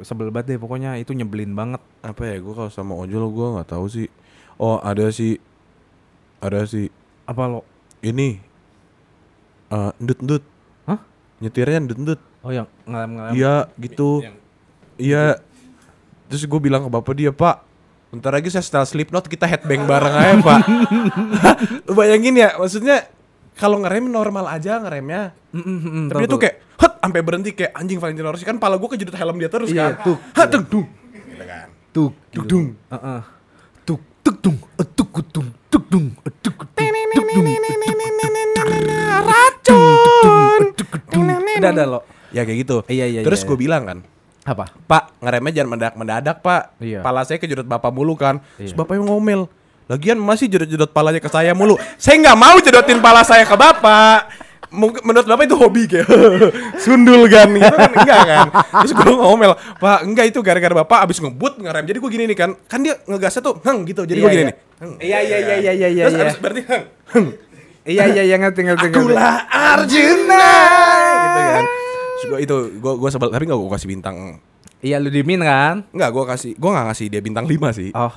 [0.08, 1.84] sebel banget deh pokoknya itu nyebelin banget.
[2.00, 2.40] Apa ya?
[2.40, 4.08] Gua kalau sama ojol gua nggak tahu sih.
[4.56, 5.36] Oh, ada sih.
[6.40, 6.88] Ada sih.
[7.28, 7.68] Apa lo?
[8.00, 8.40] Ini
[9.76, 10.44] eh ndut ndut.
[10.88, 11.04] Hah?
[11.44, 12.22] Nyetirnya ndut ndut.
[12.46, 13.36] Oh yang ngalem-ngalem.
[13.36, 14.24] Iya gitu.
[14.96, 15.44] Iya.
[16.30, 17.62] Terus gue bilang ke bapak dia pak,
[18.10, 20.62] bentar lagi saya setelah Slipknot kita headbang bareng aja pak.
[21.98, 23.06] Bayangin ya, maksudnya
[23.56, 25.32] kalau ngerem normal aja ngeremnya.
[25.52, 28.76] Mm, mm, mm, Tapi itu kayak, hut, sampai berhenti kayak anjing Valentino Rossi kan pala
[28.76, 30.04] gue kejedut helm dia terus Iya, kan.
[30.04, 30.16] tuh.
[30.36, 30.86] Hah, tung, dung.
[31.12, 31.68] Gitu kan.
[31.90, 32.68] tuk Duk, dung.
[32.92, 33.20] Heeh.
[33.82, 37.46] Tuk tuk dung, eh, tuk tuk tuk dung, eh, tuk tuk tuk dung.
[39.26, 40.64] Racun.
[41.56, 42.00] Udah ada lo.
[42.36, 42.78] Ya kayak gitu.
[42.86, 43.64] Iya, iya, Terus iya, gue iya.
[43.64, 44.00] bilang kan,
[44.44, 44.70] Apa?
[44.86, 46.78] Pak, ngeremnya jangan mendadak-mendadak, Pak.
[46.78, 47.00] Iya.
[47.02, 48.44] Pala saya kejedot Bapak mulu kan.
[48.60, 48.78] Terus Iya.
[48.78, 49.42] Bapaknya ngomel.
[49.86, 51.78] Lagian masih jedot-jedot palanya ke saya mulu.
[52.02, 54.34] Saya nggak mau jedotin pala saya ke Bapak.
[54.74, 56.10] Mungkin menurut Bapak itu hobi kayak
[56.84, 58.48] sundul kan gitu kan enggak kan.
[58.82, 61.86] Terus gue ngomel, "Pak, enggak itu gara-gara Bapak abis ngebut ngerem.
[61.86, 62.50] Jadi gue gini nih kan.
[62.66, 64.04] Kan dia ngegasnya tuh heng gitu.
[64.10, 64.50] Jadi gue Iya, gini iya.
[64.50, 64.56] nih.
[65.00, 66.04] Iya iya iya iya iya iya.
[66.10, 66.26] Terus iya.
[66.26, 66.84] abis berarti heng.
[67.14, 67.26] heng.
[67.86, 68.88] Iya iya iya ngerti ngerti.
[68.90, 70.48] Akulah Arjuna
[71.14, 71.64] gitu kan.
[72.26, 74.18] Terus itu gue gue sebel tapi nggak gue kasih bintang
[74.82, 75.82] Iya lu dimin kan?
[75.90, 77.90] Enggak, gue kasih, gue nggak ngasih dia bintang 5 sih.
[77.98, 78.14] Oh.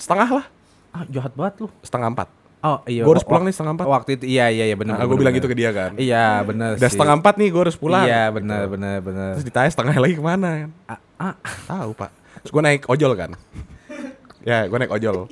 [0.00, 0.46] Setengah lah,
[0.90, 1.68] Ah, jahat banget lu.
[1.84, 2.28] setengah empat.
[2.60, 3.04] Oh iya.
[3.08, 3.86] Gue harus pulang nih setengah empat.
[3.88, 5.00] Waktu itu iya iya iya benar.
[5.00, 5.96] Nah, gue bilang gitu ke dia kan.
[5.96, 8.04] Iya benar Udah setengah empat nih, gue harus pulang.
[8.04, 9.30] Iya benar benar benar.
[9.36, 10.70] Terus ditanya setengah lagi ke mana kan?
[10.84, 11.34] Ah, ah.
[11.64, 12.10] Tahu pak.
[12.44, 13.30] Terus gue naik ojol kan.
[14.48, 15.24] ya, gue naik ojol.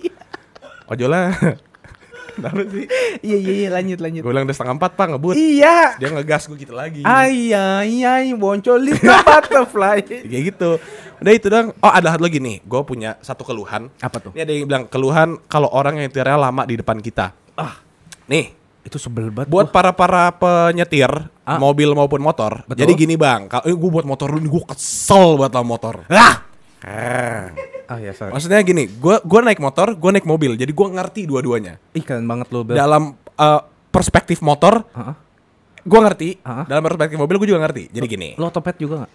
[0.89, 1.29] Ojol lah.
[2.39, 2.87] Kenapa sih?
[3.21, 4.23] Iya iya iya lanjut lanjut.
[4.23, 5.35] Gue bilang udah setengah empat pak ngebut.
[5.35, 5.99] Iya.
[5.99, 7.03] Dia ngegas gue gitu lagi.
[7.03, 9.99] Iya iya iya, boncol di butterfly.
[10.23, 10.71] Kayak gitu.
[11.19, 11.75] Udah itu dong.
[11.79, 12.63] Oh ada satu lagi nih.
[12.63, 13.91] Gue punya satu keluhan.
[13.99, 14.31] Apa tuh?
[14.33, 17.35] Ini ada yang bilang keluhan kalau orang yang nyetirnya lama di depan kita.
[17.59, 17.75] Ah,
[18.29, 18.55] Nih,
[18.87, 19.51] itu sebel banget.
[19.51, 21.11] buat para para penyetir
[21.43, 21.57] Ah.
[21.57, 22.63] mobil maupun motor.
[22.65, 22.85] Betul.
[22.85, 26.05] Jadi gini bang, kalau gue buat motor lu, gue kesel buat motor.
[26.09, 26.48] Ah.
[26.83, 27.51] Ah.
[27.89, 28.31] Ah ya sorry.
[28.31, 31.81] Maksudnya gini, gue gua naik motor, gue naik mobil, jadi gue ngerti dua-duanya.
[31.97, 32.63] Ih keren banget lu.
[32.63, 32.77] Bel.
[32.77, 35.15] Dalam eh, perspektif motor, Heeh.
[35.83, 36.29] gue ngerti.
[36.45, 36.69] Ah.
[36.69, 37.89] Dalam perspektif mobil, gue juga ngerti.
[37.89, 39.13] Jadi gini, Lo otopet juga nggak?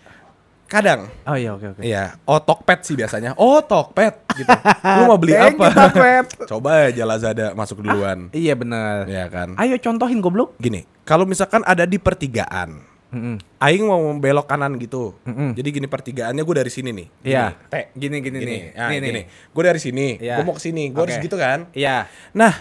[0.64, 1.82] kadang, Oh iya oke oke.
[1.86, 3.38] iya, oh Tokped sih biasanya.
[3.38, 4.50] Tokped, gitu.
[4.82, 5.70] Lu mau beli apa?
[6.50, 9.06] Coba aja Lazada masuk duluan, Iya benar.
[9.06, 9.54] ya kan.
[9.62, 10.58] Ayo contohin goblok.
[10.58, 12.82] Gini, kalau misalkan ada di pertigaan,
[13.14, 13.36] Mm-mm.
[13.62, 15.14] Aing mau belok kanan gitu.
[15.30, 15.54] Mm-mm.
[15.54, 17.08] Jadi gini pertigaannya gue dari sini nih.
[17.22, 17.54] Iya.
[17.70, 17.94] T.
[17.94, 18.50] Gini gini, Gini.
[18.50, 18.62] nih.
[18.74, 19.22] Nah, nih gini.
[19.54, 20.08] Gue dari sini.
[20.18, 20.42] Iya.
[20.42, 20.90] Gue mau ke sini.
[20.90, 21.26] Gue harus Oke.
[21.30, 21.70] gitu kan.
[21.78, 22.10] Iya.
[22.34, 22.54] Nah,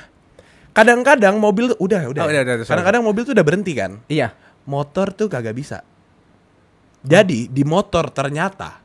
[0.77, 2.23] kadang-kadang mobil udah udah.
[2.23, 3.97] Oh, udah, udah, kadang-kadang mobil tuh udah berhenti kan.
[4.13, 4.37] Iya.
[4.69, 5.81] Motor tuh kagak bisa.
[7.03, 8.79] Jadi di motor ternyata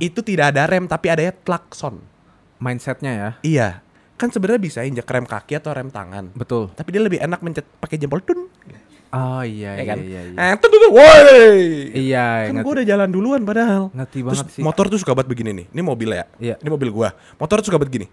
[0.00, 2.00] itu tidak ada rem tapi ada klakson.
[2.62, 3.30] Mindsetnya ya.
[3.42, 3.68] Iya.
[4.16, 6.30] Kan sebenarnya bisa injek rem kaki atau rem tangan.
[6.32, 6.70] Betul.
[6.72, 8.46] Tapi dia lebih enak mencet pakai jempol tun.
[9.12, 9.96] Oh iya ya iya kan?
[10.00, 10.20] iya.
[10.24, 10.56] iya.
[10.56, 11.36] Eh, woi.
[11.92, 13.92] Iya, Kan gue udah jalan duluan padahal.
[13.92, 14.62] Ngerti Terus banget sih.
[14.64, 15.66] motor tuh suka banget begini nih.
[15.68, 16.24] Ini mobil ya.
[16.40, 16.56] Iya.
[16.56, 17.12] Ini mobil gua.
[17.36, 18.06] Motor tuh suka banget gini.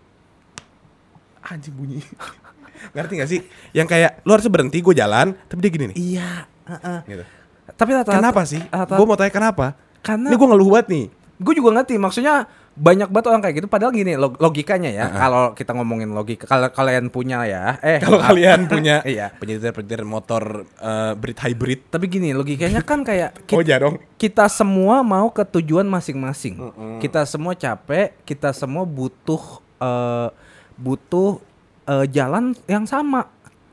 [1.39, 2.04] Anjing bunyi.
[2.95, 3.39] Ngerti gak sih?
[3.72, 5.95] Yang kayak lu harus berhenti gue jalan, tapi dia gini nih.
[5.95, 6.32] Iya,
[6.68, 7.00] heeh.
[7.08, 7.24] Gitu.
[7.70, 8.60] Tapi rata-rata Kenapa sih?
[8.60, 9.66] rata- Gue mau tanya kenapa?
[10.04, 11.06] Karena- ini gue ngeluh banget nih.
[11.39, 13.67] gue juga ngerti maksudnya banyak banget orang kayak gitu.
[13.67, 18.17] Padahal gini log- logikanya ya kalau kita ngomongin logika kalau kalian punya ya eh Kalau
[18.17, 19.32] kalian punya Iya.
[19.34, 23.97] penyetir-penyetir motor eh, Brit hybrid, tapi gini logikanya kan kayak oh ki- ya dong.
[24.15, 26.59] kita semua mau ke tujuan masing-masing.
[26.97, 29.41] Kita semua capek kita semua butuh
[29.76, 30.30] eh,
[30.76, 31.39] butuh
[31.86, 33.28] eh, jalan yang sama.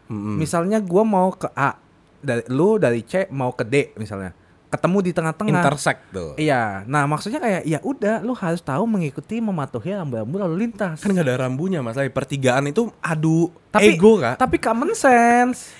[0.08, 1.74] Misalnya gua mau ke A
[2.16, 4.30] dari lu dari C mau ke D misalnya
[4.66, 6.34] ketemu di tengah-tengah Intersect tuh.
[6.34, 10.98] Iya, nah maksudnya kayak ya udah, lu harus tahu mengikuti mematuhi rambu-rambu lalu lintas.
[10.98, 14.36] Kan gak ada rambunya masalah pertigaan itu adu tapi ego kak.
[14.36, 15.70] Tapi common sense.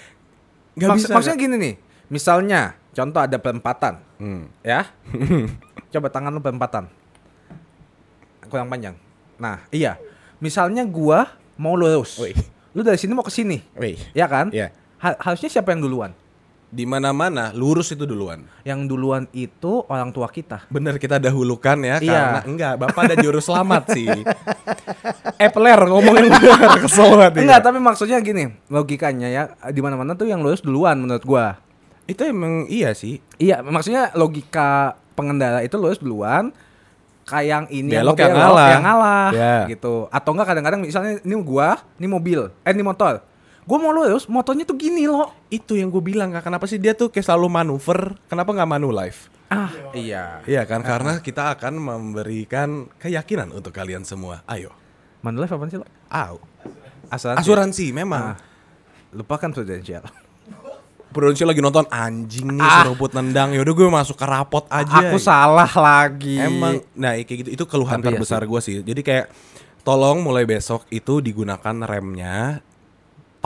[0.75, 1.75] Gak Maks- bisa, Maksudnya gini nih,
[2.07, 2.61] misalnya
[2.91, 4.47] contoh ada perempatan, Hmm.
[4.61, 4.87] ya.
[5.93, 6.87] Coba tangan lu perempatan.
[8.47, 8.95] Kurang panjang.
[9.37, 9.99] Nah, iya.
[10.39, 12.17] Misalnya gua mau lurus.
[12.17, 12.37] Wih.
[12.71, 13.59] Lu dari sini mau ke sini.
[13.75, 13.97] Wih.
[14.13, 14.49] Ya kan?
[14.49, 14.71] Iya.
[14.99, 16.13] Ha- harusnya siapa yang duluan?
[16.77, 18.45] Di mana-mana lurus itu duluan.
[18.61, 20.69] Yang duluan itu orang tua kita.
[20.69, 22.13] Bener kita dahulukan ya Iya.
[22.13, 24.05] karena enggak bapak ada juru selamat sih.
[25.41, 27.41] Epler ngomong yang benar kesel banget.
[27.41, 31.57] Enggak, tapi maksudnya gini, logikanya ya di mana-mana tuh yang lurus duluan menurut gua.
[32.05, 33.25] Itu emang iya sih.
[33.37, 36.53] Iya, maksudnya logika pengendara itu lurus duluan.
[37.25, 38.69] Kayak yang ini Belok yang belok, ngalah.
[38.71, 39.55] yang ngalah Ya.
[39.67, 40.07] gitu.
[40.09, 43.19] Atau enggak kadang-kadang misalnya ini gua, ini mobil, eh ini motor.
[43.67, 45.35] Gua mau lurus, motornya tuh gini loh.
[45.51, 46.47] Itu yang gue bilang kak.
[46.47, 48.15] Kenapa sih dia tuh kayak selalu manuver?
[48.31, 49.27] Kenapa nggak manulife?
[49.51, 50.39] Ah, iya.
[50.47, 54.47] Iya kan karena kita akan memberikan keyakinan untuk kalian semua.
[54.47, 54.71] Ayo.
[55.23, 55.87] Manulife apa sih lo?
[56.07, 56.39] Au.
[57.11, 57.43] Asuransi.
[57.43, 58.35] Asuransi memang.
[58.35, 58.39] Ah.
[59.11, 60.07] Lupakan prudensial.
[61.11, 62.87] Prudensial lagi nonton anjing nih Ah.
[62.87, 63.55] seruput nendang.
[63.55, 65.11] Yaudah gue masuk ke rapot aja.
[65.11, 66.39] Aku salah lagi.
[66.39, 68.83] Emang, nah kayak gitu itu keluhan Tapi ya terbesar gue sih.
[68.83, 69.27] Jadi kayak
[69.87, 72.59] tolong mulai besok itu digunakan remnya,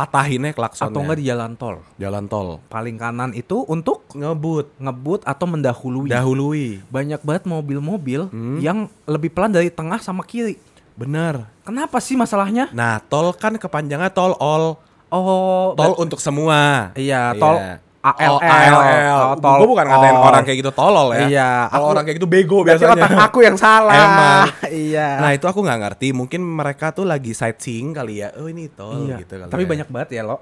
[0.01, 0.89] patahinnya klaksonnya.
[0.89, 1.77] atau enggak di jalan tol.
[1.95, 2.49] jalan tol.
[2.67, 6.09] Paling kanan itu untuk Ngebut, ngebut atau mendahului.
[6.09, 6.81] dahului.
[6.87, 8.57] Banyak banget mobil-mobil Hmm.
[8.59, 10.57] yang lebih pelan dari tengah sama kiri.
[10.93, 11.45] Bener.
[11.63, 12.69] Kenapa sih masalahnya?
[12.71, 16.95] Nah tol kan kepanjangan tol all, Oh, tol untuk semua.
[16.95, 17.59] Iya, tol
[18.01, 18.33] ALL.
[18.33, 19.21] Oh, ALL.
[19.21, 20.25] Oh, tol Gue bukan ngatain all.
[20.25, 21.21] orang kayak gitu tolol ya.
[21.23, 22.97] Iya, Kalau orang kayak gitu bego Berarti biasanya.
[22.97, 23.93] otak aku yang salah.
[23.95, 24.45] Emang.
[24.89, 25.09] iya.
[25.21, 26.09] Nah itu aku nggak ngerti.
[26.11, 28.33] Mungkin mereka tuh lagi sightseeing kali ya.
[28.35, 29.21] Oh ini tol iya.
[29.21, 29.37] gitu.
[29.37, 29.69] kali Tapi ya.
[29.69, 30.41] banyak banget ya lo.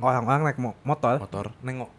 [0.00, 1.20] Orang-orang naik mo- motor.
[1.20, 1.52] Motor.
[1.60, 1.90] Nengok.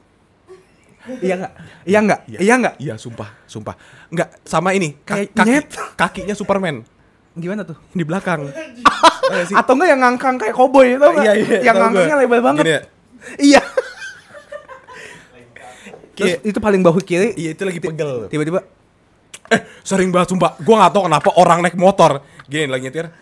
[1.22, 1.54] iya enggak?
[1.86, 2.20] Iya enggak?
[2.26, 2.76] Iya enggak?
[2.82, 3.78] Iya sumpah, sumpah.
[4.10, 4.98] Nggak sama ini.
[5.00, 5.66] Ka- Kayak kaki, nyet.
[5.94, 6.82] kakinya Superman
[7.32, 7.78] Gimana tuh?
[7.92, 8.48] di belakang.
[9.26, 9.58] Iya?
[9.58, 12.62] Atau enggak yang ngangkang kayak koboi itu Iya, iya, Yang ngangkangnya lebar banget.
[12.62, 12.82] Gini ya.
[13.42, 13.62] Iya.
[16.16, 17.36] Terus Kayak- itu paling bahu kiri.
[17.36, 18.32] Iya itu lagi pegel.
[18.32, 18.64] Tiba-tiba
[19.46, 20.58] Eh sering banget sumpah.
[20.66, 22.24] Gua nggak tahu kenapa orang naik motor.
[22.50, 23.14] Gini lagi nyetir.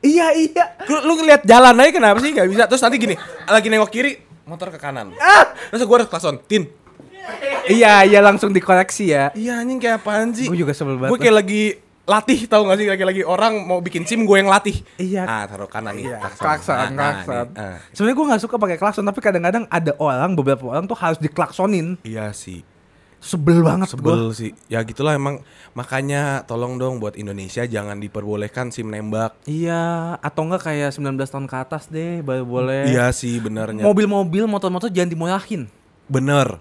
[0.00, 0.64] Iya iya.
[0.86, 2.64] Lu, lu ngeliat jalan aja kenapa sih nggak bisa?
[2.70, 3.14] Terus nanti gini,
[3.44, 4.16] lagi nengok kiri,
[4.48, 5.12] motor ke kanan.
[5.20, 5.52] Ah!
[5.68, 6.70] Terus gue harus klakson, tin.
[7.68, 9.28] Iya iya langsung dikoreksi ya.
[9.36, 10.48] Iya anjing kayak apaan sih?
[10.48, 11.10] Gue juga sebel banget.
[11.12, 11.62] Gue kayak lagi
[12.10, 14.82] latih tau gak sih lagi-lagi orang mau bikin sim gue yang latih.
[14.96, 15.22] Iya.
[15.22, 16.10] Ah taruh kanan nih.
[16.10, 16.42] Iya, klakson.
[16.42, 17.46] klakson, Ah, ah, klakson.
[17.46, 17.76] nih, ah.
[17.90, 22.02] Sebenarnya gue nggak suka pakai klakson, tapi kadang-kadang ada orang, beberapa orang tuh harus diklaksonin.
[22.02, 22.66] Iya sih.
[23.20, 24.32] Sebel banget Sebel gua.
[24.32, 24.56] sih.
[24.66, 29.36] Ya gitulah emang makanya tolong dong buat Indonesia jangan diperbolehkan sim nembak.
[29.44, 32.88] Iya, atau enggak kayak 19 tahun ke atas deh baru boleh.
[32.88, 33.84] Iya sih benernya.
[33.84, 35.68] Mobil-mobil, motor-motor jangan dimurahin.
[36.08, 36.58] Bener.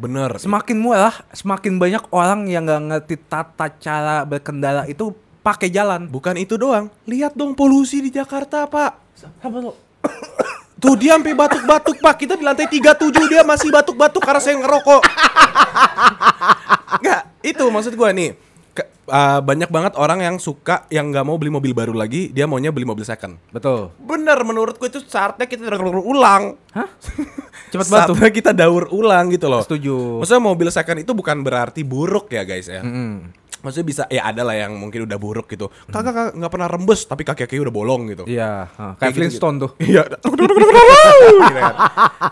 [0.00, 0.40] Bener.
[0.40, 5.12] Semakin murah, semakin banyak orang yang nggak ngerti tata cara berkendara itu
[5.44, 6.08] pakai jalan.
[6.08, 6.88] Bukan itu doang.
[7.04, 8.92] Lihat dong polusi di Jakarta, Pak.
[9.44, 9.76] Apa lo?
[10.80, 15.02] Tuh dia sampai batuk-batuk pak Kita di lantai 37 dia masih batuk-batuk karena saya ngerokok
[16.96, 18.32] Enggak, itu maksud gua nih
[19.10, 22.70] uh, Banyak banget orang yang suka Yang nggak mau beli mobil baru lagi Dia maunya
[22.70, 23.90] beli mobil second Betul.
[23.98, 26.86] Bener menurutku itu saatnya kita daur ulang Hah?
[27.70, 28.08] Cepet banget.
[28.08, 30.22] Saatnya kita daur ulang gitu loh Setuju.
[30.22, 33.36] Maksudnya mobil second itu bukan berarti buruk ya guys ya Mm-mm.
[33.60, 37.04] Maksudnya bisa, ya ada lah yang mungkin udah buruk gitu Kakak kakak nggak pernah rembes
[37.04, 39.14] tapi kaki-kaki udah bolong gitu Iya, kayak Kayak.
[39.20, 39.70] Flintstone tuh.
[39.76, 40.02] Iya.
[41.20, 41.74] Gitu kan.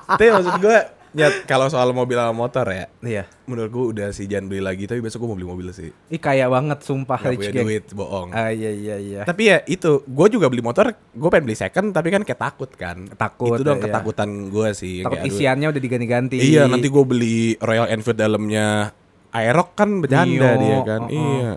[0.08, 0.78] Tapi maksud gue,
[1.10, 3.24] ya kalau soal mobil sama motor ya, Iya.
[3.44, 4.84] menurut gue udah sih jangan beli lagi.
[4.84, 5.88] Tapi besok gue mau beli mobil sih.
[6.08, 7.64] Ih kaya banget sumpah Gak punya gang.
[7.64, 8.28] duit, bohong.
[8.30, 9.20] Ah iya iya iya.
[9.22, 12.70] Tapi ya itu, gue juga beli motor, gue pengen beli second, tapi kan kayak takut
[12.70, 13.08] kan.
[13.10, 13.84] Takut, Itu dong iya.
[13.84, 15.00] ketakutan gue sih.
[15.00, 16.36] Takut Kayak, aduh, isiannya udah diganti-ganti.
[16.38, 18.92] Iya, nanti gue beli Royal Enfield dalamnya
[19.28, 21.00] Aerox kan bercanda dia kan.
[21.04, 21.12] uh-uh.
[21.12, 21.52] Iya.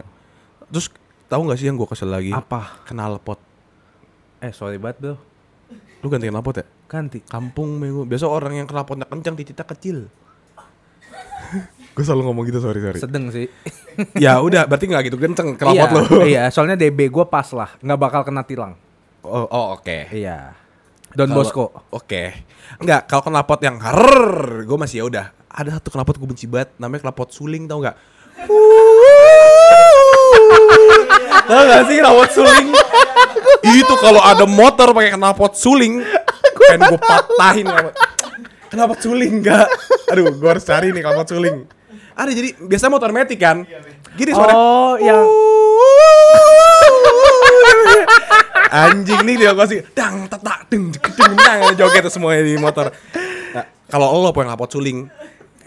[0.68, 0.88] Terus
[1.26, 2.32] tahu nggak sih yang gue kesel lagi?
[2.32, 2.84] Apa?
[2.86, 3.39] Knalpot.
[4.39, 5.16] Eh sorry banget bro.
[6.02, 6.66] Lu ganti knalpot ya?
[6.89, 7.22] Ganti.
[7.22, 8.10] Kampung minggu.
[8.10, 9.97] Biasa orang yang knalpotnya kencang titiknya kecil.
[11.95, 12.97] gue selalu ngomong gitu sorry sorry.
[12.97, 13.45] Sedeng sih.
[14.24, 16.02] ya udah berarti nggak gitu kenceng knalpot iya, lu.
[16.26, 18.74] iya, soalnya DB gue pas lah, nggak bakal kena tilang.
[19.22, 20.10] Oh, oh oke.
[20.10, 20.58] Iya.
[21.12, 21.66] Don Kalau- Bosco.
[21.91, 22.47] Oke.
[22.80, 25.26] Enggak, kalau knalpot yang harrrr, gue masih ya udah.
[25.52, 27.97] Ada satu knalpot gue benci banget, namanya knalpot suling tau nggak?
[31.48, 32.68] tau gak sih knalpot suling?
[33.62, 36.02] Itu kalau ada motor pakai knalpot suling,
[36.70, 37.68] pengen gue patahin
[38.72, 39.00] knalpot.
[39.04, 39.68] Suling enggak?
[40.08, 41.68] Aduh, gue harus cari nih knalpot suling.
[42.16, 43.68] Ada jadi biasa motor metik kan?
[44.16, 44.54] Gini suara.
[44.56, 45.28] Oh, yang
[48.72, 52.96] Anjing nih dia kasih dang tetak deng deng dang joget semuanya di motor.
[53.52, 55.12] Nah, kalau lo pengen knalpot suling,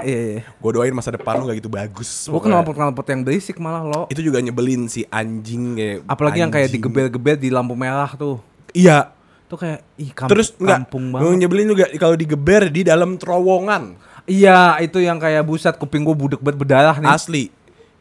[0.01, 0.43] Iya.
[0.43, 2.27] gue doain masa depan lo gak gitu bagus.
[2.27, 2.65] Gue pokoknya.
[2.67, 4.03] knalpot yang berisik malah lo.
[4.11, 5.99] Itu juga nyebelin si anjing kayak.
[6.07, 6.83] Apalagi yang kayak anjing.
[6.83, 8.43] digebel-gebel di lampu merah tuh.
[8.73, 9.15] Iya.
[9.47, 11.39] Tuh kayak ih kamp- Terus enggak kampung Yang banget.
[11.39, 13.83] nyebelin juga kalau digeber di dalam terowongan.
[14.25, 17.13] Iya, itu yang kayak buset kuping gue budek banget berdarah nih.
[17.13, 17.45] Asli.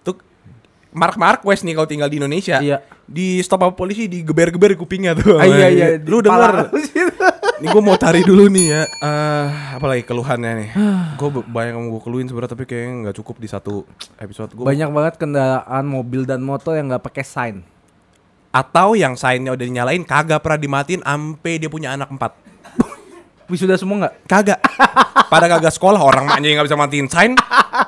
[0.01, 0.15] Tuh
[0.89, 2.57] Mark Marquez nih kalau tinggal di Indonesia.
[2.57, 2.79] Iya.
[3.03, 5.35] Di stop sama polisi digeber-geber kupingnya tuh.
[5.35, 5.87] Ah, iya iya.
[5.99, 6.71] Lu denger?
[7.61, 8.83] Ini gue mau cari dulu nih ya.
[8.89, 9.47] Eh,
[9.77, 10.69] apalagi keluhannya nih.
[11.19, 13.85] gue banyak yang gue keluhin sebenarnya tapi kayaknya nggak cukup di satu
[14.17, 14.65] episode gue.
[14.65, 17.55] Banyak banget kendaraan mobil dan motor yang nggak pakai sign.
[18.53, 22.33] Atau yang sign-nya udah dinyalain kagak pernah dimatiin ampe dia punya anak empat.
[23.51, 24.13] Wisuda semua nggak?
[24.25, 24.59] Kagak.
[25.29, 27.33] Pada kagak sekolah orang maknya yang nggak bisa matiin sign.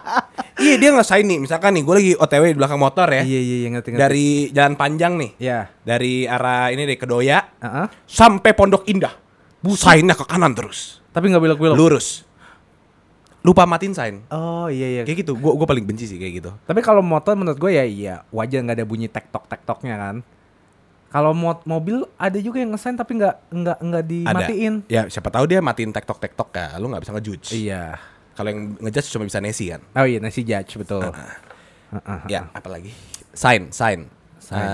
[0.66, 1.40] iya dia nggak sign nih.
[1.42, 3.22] Misalkan nih gue lagi OTW di belakang motor ya.
[3.26, 4.02] Iya iya iya ngerti ngerti.
[4.02, 5.32] Dari jalan panjang nih.
[5.42, 5.60] Iya.
[5.82, 7.86] Dari arah ini deh Kedoya Heeh.
[8.06, 9.25] sampai Pondok Indah.
[9.74, 11.02] Sign-nya ke kanan terus.
[11.10, 11.74] Tapi nggak belok-belok.
[11.74, 12.22] Lurus.
[13.42, 14.16] Lupa matiin sign.
[14.30, 15.02] Oh iya iya.
[15.02, 15.34] Kayak gitu.
[15.34, 16.52] Gue gue paling benci sih kayak gitu.
[16.62, 20.16] Tapi kalau motor menurut gue ya iya wajar nggak ada bunyi tektok tektoknya kan.
[21.10, 24.74] Kalau mo- mobil ada juga yang ngesign tapi nggak nggak nggak dimatiin.
[24.84, 24.92] Ada.
[24.92, 26.76] Ya siapa tahu dia matiin tektok tektok ya.
[26.82, 27.54] Lu nggak bisa ngejudge.
[27.54, 27.96] Iya.
[28.36, 29.80] Kalau yang ngejudge cuma bisa Nesi kan.
[29.94, 31.06] Oh iya nasi judge betul.
[31.06, 32.22] Heeh.
[32.28, 32.92] Ya, apalagi
[33.32, 34.10] sign, sign.
[34.42, 34.68] Sign.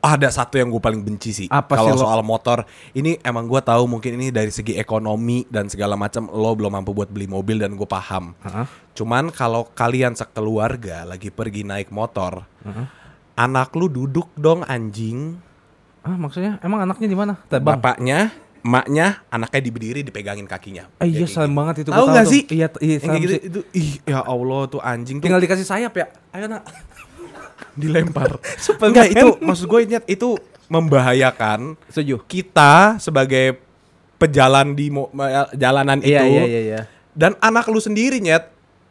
[0.00, 1.48] Eh, ada satu yang gue paling benci sih.
[1.52, 2.64] Apa Kalau soal motor,
[2.96, 6.96] ini emang gue tahu mungkin ini dari segi ekonomi dan segala macam lo belum mampu
[6.96, 8.32] buat beli mobil dan gue paham.
[8.40, 8.66] Heeh.
[8.96, 12.48] Cuman kalau kalian sekeluarga lagi pergi naik motor,
[13.36, 15.36] anak lu duduk dong anjing.
[16.00, 17.36] Ah maksudnya emang anaknya di mana?
[17.52, 18.32] Bapaknya,
[18.64, 20.88] emaknya, anaknya diberdiri dipegangin kakinya.
[20.96, 21.58] Ah, iya serem gitu.
[21.60, 21.90] banget itu.
[21.92, 22.24] Tahu tuh.
[22.24, 22.42] sih?
[22.48, 26.08] Iya iya gitu itu ih ya Allah tuh anjing tuh Tinggal dikasih sayap ya.
[26.32, 26.64] Ayo nak.
[27.80, 28.36] Dilempar.
[28.58, 28.92] Superman.
[28.92, 30.36] Enggak itu maksud gue nyet itu
[30.70, 32.22] membahayakan Setuju.
[32.24, 33.58] kita sebagai
[34.14, 36.80] pejalan di mo- ma- jalanan Iya itu iya iya iya.
[37.10, 38.46] dan anak lu sendiri nyet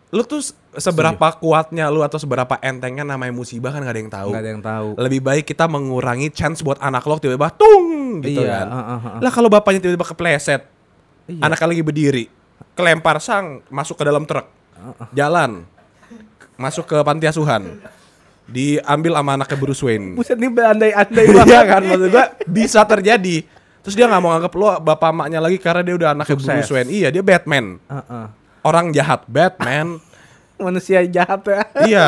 [0.10, 4.12] lu tuh se- seberapa kuatnya lu atau seberapa entengnya namanya musibah kan gak ada yang
[4.12, 4.88] tahu Nggak ada yang tahu.
[4.98, 9.20] lebih baik kita mengurangi chance buat anak lo tiba-tiba tung gitu Iya, kan heeh, heeh.
[9.22, 10.62] lah kalau bapaknya tiba-tiba kepleset
[11.26, 11.42] Iya.
[11.42, 12.26] anaknya lagi berdiri
[12.74, 14.50] kelempar sang masuk ke dalam truk
[15.12, 15.62] jalan
[16.56, 17.78] masuk ke panti asuhan
[18.50, 23.38] diambil sama anaknya Bruce Wayne Buset nih berandai-andai Iya kan maksud gua bisa terjadi.
[23.80, 26.50] Terus dia nggak mau nganggap lo bapak emaknya lagi karena dia udah anaknya Sukses.
[26.52, 26.90] Bruce Wayne.
[26.90, 27.80] Iya dia Batman.
[27.80, 28.26] Heeh.
[28.62, 30.02] Orang jahat Batman.
[30.60, 31.62] Manusia jahat ya.
[31.90, 32.08] iya.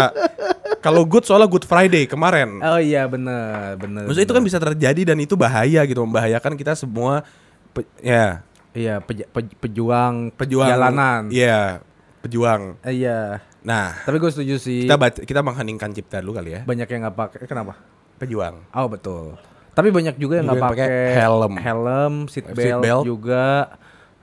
[0.78, 2.60] Kalau good soalnya Good Friday kemarin.
[2.60, 4.04] Oh iya bener bener.
[4.04, 7.24] Maksudnya itu kan bisa terjadi dan itu bahaya gitu membahayakan kita semua.
[7.72, 11.22] Pe- ya Iya peja- pe- pejuang pejuang jalanan.
[11.28, 11.80] Iya
[12.20, 12.76] pejuang.
[12.84, 13.40] Iya.
[13.62, 14.84] Nah Tapi gue setuju sih.
[14.84, 16.62] kita baca, kita mengheningkan cipta dulu kali ya.
[16.62, 17.38] banyak yang nggak pakai.
[17.46, 17.78] Kenapa?
[18.18, 18.66] Pejuang.
[18.70, 19.38] Oh betul.
[19.72, 21.54] Tapi banyak juga yang nggak pakai helm.
[21.56, 23.04] helm, seat Seat belt, belt.
[23.06, 23.46] juga.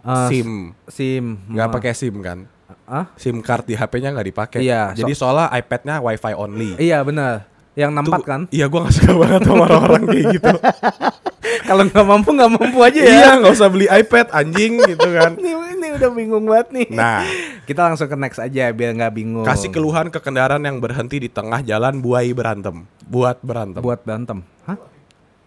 [0.00, 0.50] eh, SIM.
[0.86, 1.24] SIM.
[1.48, 2.38] Nggak pakai SIM kan?
[2.84, 3.08] Ah?
[3.14, 4.58] SIM card di HP-nya nggak dipakai.
[4.60, 6.70] Iya, Jadi soalnya iPad-nya WiFi only.
[6.76, 7.44] Iya benar.
[7.72, 8.40] Yang nampak kan?
[8.50, 10.50] Iya gue gak suka banget sama orang-orang kayak gitu
[11.64, 13.10] Kalau nggak mampu nggak mampu aja ya.
[13.10, 16.86] Iya gak usah beli iPad anjing gitu kan Ini, ini udah bingung banget nih.
[16.94, 17.22] Nah
[17.64, 19.44] Kita langsung ke next aja biar nggak bingung.
[19.44, 24.44] kasih keluhan ke kendaraan yang berhenti di tengah jalan buai berantem Buat berantem buat berantem.
[24.68, 24.78] Hah?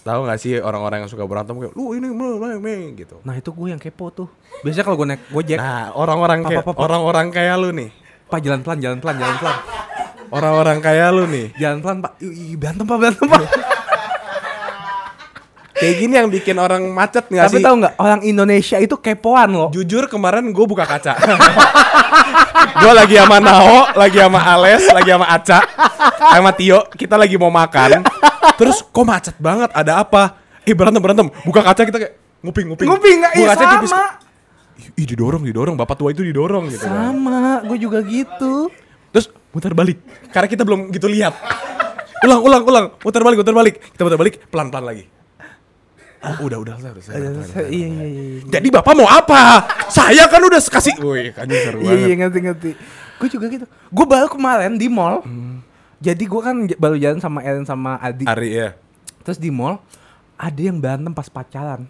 [0.02, 3.68] Tahu gak sih orang-orang yang suka berantem kayak Lu ini meh," gitu Nah itu gue
[3.70, 4.28] yang kepo tuh.
[4.66, 7.90] Biasanya kalau gue naik gojek, Nah orang-orang kayak orang-orang kayak lu nih
[8.32, 9.58] pak jalan pelan, jalan pelan, jalan pelan,
[10.32, 12.12] Orang-orang kayak lu nih jalan pelan pak.
[12.24, 13.42] Ih, berantem pak, berantem pak.
[15.82, 17.66] Kayak gini yang bikin orang macet gak Tapi sih?
[17.66, 19.70] tahu nggak orang Indonesia itu kepoan loh.
[19.74, 21.18] Jujur kemarin gue buka kaca
[22.82, 25.60] Gue lagi sama Nao Lagi sama Ales Lagi sama Aca
[26.18, 28.06] Sama Tio Kita lagi mau makan
[28.56, 32.88] Terus kok macet banget Ada apa Eh berantem berantem Buka kaca kita kayak Nguping nguping
[32.90, 33.34] Nguping nggak?
[33.38, 33.92] Iya kaca tipis.
[33.92, 34.06] sama.
[34.98, 37.14] Ih, didorong didorong Bapak tua itu didorong gitu kan.
[37.14, 38.66] Sama, gue juga gitu.
[39.14, 41.38] Terus muter balik Karena kita belum gitu lihat
[42.26, 45.21] Ulang ulang ulang Muter balik muter balik Kita muter balik Pelan pelan lagi
[46.22, 47.66] Oh, udah udah udah, udah, udah, udah, udah.
[47.66, 48.42] Iya iya iya.
[48.46, 49.66] Jadi bapak mau apa?
[49.90, 50.94] Saya kan udah kasih.
[51.02, 52.06] Wih, kan seru Iya banget.
[52.06, 52.70] iya ngerti ngerti.
[53.18, 53.66] Gue juga gitu.
[53.90, 55.26] Gue baru kemarin di mall.
[55.26, 55.66] Hmm.
[55.98, 58.30] Jadi gue kan baru jalan sama Ellen sama Adi.
[58.30, 58.70] Ari ya.
[59.26, 59.82] Terus di mall
[60.38, 61.90] ada yang berantem pas pacaran.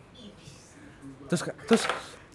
[1.28, 1.84] Terus terus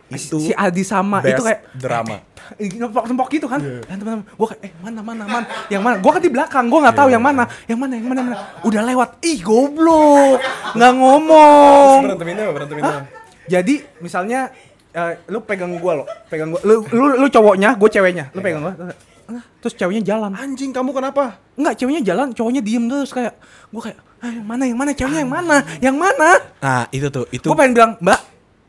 [0.07, 2.23] Itu si Adi sama itu kayak drama.
[2.57, 3.59] nempok-nempok gitu kan.
[3.59, 3.83] Iya.
[3.91, 5.97] Dan teman-teman gue kayak eh mana mana mana yang mana?
[5.99, 7.15] Gue kan di belakang, gue nggak tahu Iya.
[7.19, 8.39] yang mana, yang mana yang mana yang mana.
[8.63, 9.09] Udah lewat.
[9.21, 10.39] Ih goblok,
[10.73, 11.99] nggak ngomong.
[12.07, 12.93] Beranteminnya beranteminnya.
[12.93, 13.05] Hah?
[13.47, 14.51] Jadi misalnya
[14.91, 16.63] eh, lu pegang gua lo, pegang gua.
[16.63, 18.31] Lu lu, lu cowoknya, gue ceweknya.
[18.31, 18.75] Lu pegang gua.
[19.27, 20.39] Ah, Terus ceweknya jalan.
[20.39, 21.43] Anjing kamu kenapa?
[21.59, 23.35] Enggak, ceweknya jalan, cowoknya diem terus kayak
[23.75, 25.57] gua kayak, ah, yang mana yang mana ceweknya yang mana?
[25.83, 26.31] Yang mana?
[26.63, 28.21] Nah, itu tuh, itu Gua pengen bilang, "Mbak,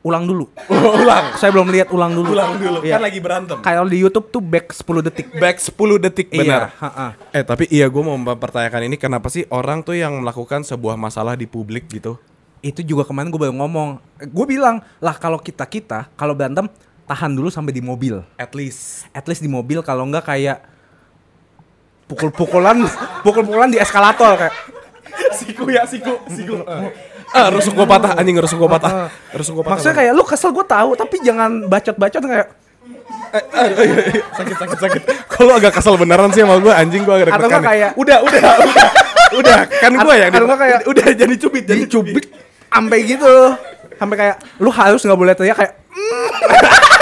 [0.06, 0.46] ulang dulu."
[1.02, 1.34] ulang.
[1.38, 2.34] Saya belum lihat ulang dulu.
[2.34, 2.80] Ulang dulu.
[2.86, 2.98] Iya.
[2.98, 3.58] Kan lagi berantem.
[3.62, 5.28] Kayak di YouTube tuh back 10 detik.
[5.38, 6.62] Back 10 detik Iya, benar.
[6.78, 7.08] ha-ha.
[7.34, 11.34] Eh tapi iya gue mau mempertanyakan ini kenapa sih orang tuh yang melakukan sebuah masalah
[11.34, 12.18] di publik gitu?
[12.62, 14.02] Itu juga kemarin gue baru ngomong.
[14.34, 16.66] Gue bilang, "Lah kalau kita-kita kalau berantem
[17.06, 19.06] tahan dulu sampai di mobil." At least.
[19.14, 20.66] at least di mobil kalau enggak kayak
[22.08, 22.80] pukul-pukulan
[23.26, 24.56] pukul-pukulan di eskalator kayak
[25.36, 26.64] siku ya siku siku.
[27.30, 28.92] ah rusuk gua patah anjing rusuk gua patah.
[29.32, 29.72] Rusuk gua patah.
[29.76, 32.50] maksudnya kayak lu kesel gue tahu tapi jangan bacot-bacot kayak
[34.34, 35.02] sakit sakit sakit.
[35.28, 38.90] Kalau agak kesel beneran sih sama gua anjing gua agak Atau kayak- udah udah udah
[39.36, 42.26] udah kan gua yang Atau kayak- udah jadi cubit jadi cubit
[42.68, 43.34] sampai gitu
[43.98, 46.30] sampai kayak lu harus nggak boleh teriak kayak "Mm."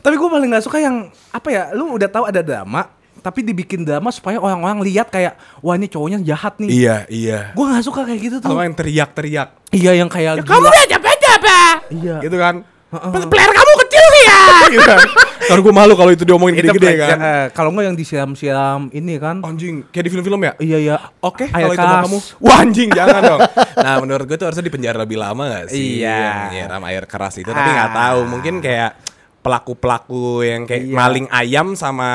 [0.00, 0.96] tapi gue paling nggak suka yang
[1.30, 2.88] apa ya lu udah tahu ada drama
[3.20, 7.40] tapi dibikin drama supaya orang-orang lihat kayak wah ini cowoknya jahat nih Iya iya.
[7.50, 10.68] gue nggak suka kayak gitu tuh Kalau yang teriak-teriak iya yang kayak Kamu gila.
[10.68, 11.58] udah capek apa?
[11.90, 12.56] iya Gitu kan.
[12.90, 13.22] Heeh.
[13.22, 14.40] Player kamu kecil sih ya.
[14.72, 14.98] gitu kan.
[15.40, 17.16] Karena gue malu kalau itu diomongin gede-gede kan.
[17.16, 20.52] eh, kalau nggak yang disiram-siram ini kan Anjing, kayak di film-film ya?
[20.58, 22.18] iya iya Oke, Air kalau itu kamu.
[22.40, 23.40] Wah anjing, jangan dong.
[23.78, 26.02] Nah, menurut gue tuh harusnya di penjara lebih lama gak sih?
[26.02, 26.50] Iya.
[26.50, 27.98] Nyiram air keras itu, tapi nggak Ah.
[28.10, 28.20] tahu.
[28.28, 28.90] Mungkin kayak
[29.40, 30.94] pelaku-pelaku yang kayak Iya.
[30.94, 32.10] maling ayam sama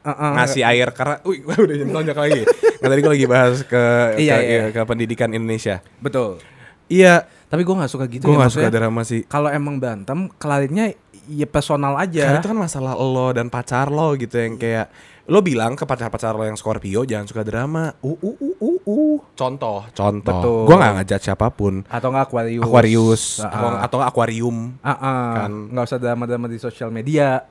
[0.00, 0.32] Uh-uh.
[0.34, 1.20] ngasih air keras.
[1.22, 2.42] Wih, gue udah tonjok lagi.
[2.76, 3.82] Nah, tadi gue lagi bahas ke,
[4.16, 4.62] Iya, ke, iya.
[4.70, 5.84] ke pendidikan Indonesia.
[5.96, 6.40] betul
[6.86, 9.22] Iya, tapi gue nggak suka gitu gue ya, gak suka maksudnya drama sih.
[9.24, 10.90] kalau emang berantem kelarinnya
[11.24, 14.90] ya personal aja Karena itu kan masalah lo dan pacar lo gitu yang kayak
[15.24, 17.94] lo bilang ke pacar-pacar lo yang Scorpio jangan suka drama.
[18.00, 18.69] Uh uh uh uh.
[18.84, 19.18] Uh.
[19.34, 20.32] Contoh, contoh.
[20.40, 20.60] Betul.
[20.64, 21.82] Gue nggak ngajak siapa pun.
[21.84, 23.78] atau nggak Aquarius Aquarius Ah, atau, ah.
[23.84, 24.56] atau nggak akuarium.
[24.80, 25.28] Ah, ah.
[25.44, 25.52] Kan.
[25.72, 27.42] nggak usah drama-drama di sosial media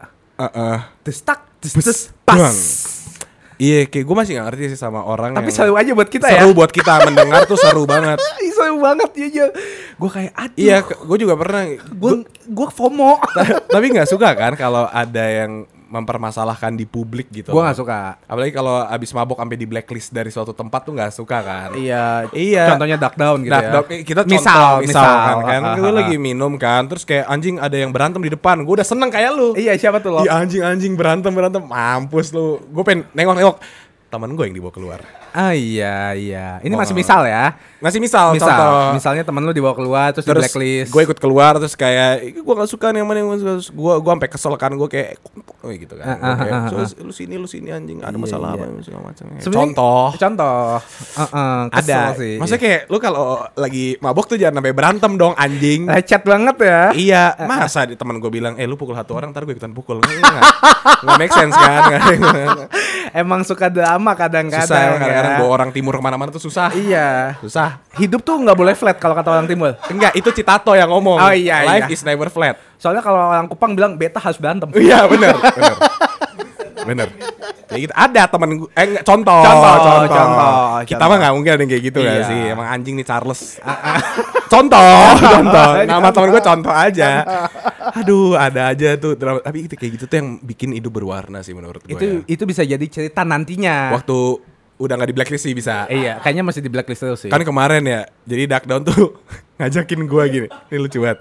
[1.04, 1.20] Bus,
[1.84, 2.56] terus pas.
[3.60, 6.32] Iya, kayak gue masih gak ngerti sih sama orang tapi yang seru aja buat kita
[6.32, 8.16] ya seru buat kita mendengar tuh seru banget.
[8.60, 9.48] Seru banget ya ya
[10.00, 11.68] gue kayak aduh Iya, gue juga pernah.
[11.76, 13.20] gue gue FOMO
[13.68, 17.50] tapi nggak suka kan kalau ada yang mempermasalahkan di publik gitu.
[17.50, 21.12] gue nggak suka Apalagi kalau abis mabok sampai di blacklist dari suatu tempat tuh nggak
[21.12, 21.70] suka kan.
[21.74, 22.70] iya Iya.
[22.70, 26.16] contohnya duck down gitu Nah, ya dok, kita contoh, misal misal, kan, kan gue lagi
[26.16, 29.54] minum kan, terus kayak anjing ada yang berantem di depan, gue udah seneng kayak lu.
[29.54, 32.62] iya siapa tuh lo Iya anjing anjing berantem berantem, mampus lu.
[32.70, 33.58] Gue pengen nengok nengok
[34.08, 35.00] teman gue yang dibawa keluar.
[35.32, 36.48] Ah iya iya.
[36.60, 36.80] Ini Oh.
[36.80, 37.56] masih misal ya?
[37.80, 38.52] Masih misal, misal.
[38.52, 38.92] contoh.
[38.92, 40.92] misalnya temen lu dibawa keluar terus, di terus blacklist.
[40.92, 44.28] gue ikut keluar terus kayak gue gak suka nih yang mana yang gue gue sampai
[44.28, 45.16] kesel kan gue kayak
[45.64, 46.06] oh, gitu kan.
[46.06, 48.00] Ah, ah, kayak, ah, ah, "Terus lu sini lu sini anjing.
[48.00, 48.68] Ada Iya, masalah iya.
[48.68, 49.26] apa segala macam.
[49.40, 50.06] Contoh.
[50.14, 50.60] contoh.
[51.16, 52.02] Heeh, kesel ada.
[52.14, 52.34] sih.
[52.36, 53.26] Maksudnya kayak lu kalau
[53.56, 55.88] lagi mabok tuh jangan sampai berantem dong anjing.
[55.88, 56.82] Lecet banget ya.
[56.92, 60.00] Iya, masa di teman gue bilang, eh lu pukul satu orang, ntar gue ikutan pukul.
[60.00, 60.44] Nggak, nggak,
[61.00, 61.82] nggak make sense kan?
[63.22, 65.38] Emang suka drama kadang-kadang susah, kadang-kadang ya.
[65.38, 66.72] bawa orang timur ke mana-mana tuh susah.
[66.72, 67.84] iya Susah.
[67.96, 71.18] hidup tuh nggak boleh flat kalau kata orang timur Enggak, itu Citato yang ngomong.
[71.18, 71.94] Oh, iya, Life iya.
[71.94, 72.56] is never flat.
[72.76, 75.76] soalnya kalau orang Kupang bilang beta harus berantem Iya, bener, bener.
[76.82, 77.10] bener.
[77.66, 77.94] Kayak gitu.
[77.94, 79.74] Ada temen gue, eh enggak, contoh, Contoh,
[80.10, 81.06] contoh, Kita contoh.
[81.06, 82.10] mah nggak mungkin ada yang kayak gitu Iya.
[82.10, 82.42] gak sih?
[82.50, 83.42] Emang anjing nih Charles.
[84.54, 85.70] contoh, contoh.
[85.80, 87.10] Nama temen gue contoh aja.
[88.00, 89.14] Aduh, ada aja tuh.
[89.14, 89.38] drama.
[89.40, 91.94] Tapi itu kayak gitu tuh yang bikin hidup berwarna sih menurut gue.
[91.94, 94.18] itu itu bisa jadi cerita nantinya waktu
[94.80, 95.86] udah nggak di blacklist sih bisa.
[95.92, 99.20] Eh, iya kayaknya masih di blacklist terus sih Kan kemarin ya, jadi Darkdown tuh
[99.60, 100.48] ngajakin gua gini.
[100.48, 101.20] Ini lucu banget.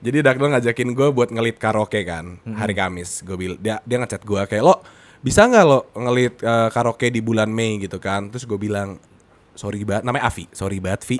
[0.00, 3.26] Jadi Darkdown ngajakin gua buat ngelit karaoke kan hari Kamis.
[3.26, 4.78] Gue bil dia dia ngechat gua kayak lo
[5.20, 8.30] bisa nggak lo ngelit eh, karaoke di bulan Mei gitu kan.
[8.30, 8.96] Terus gue bilang
[9.58, 11.18] sorry banget namanya Avi, sorry banget Vi.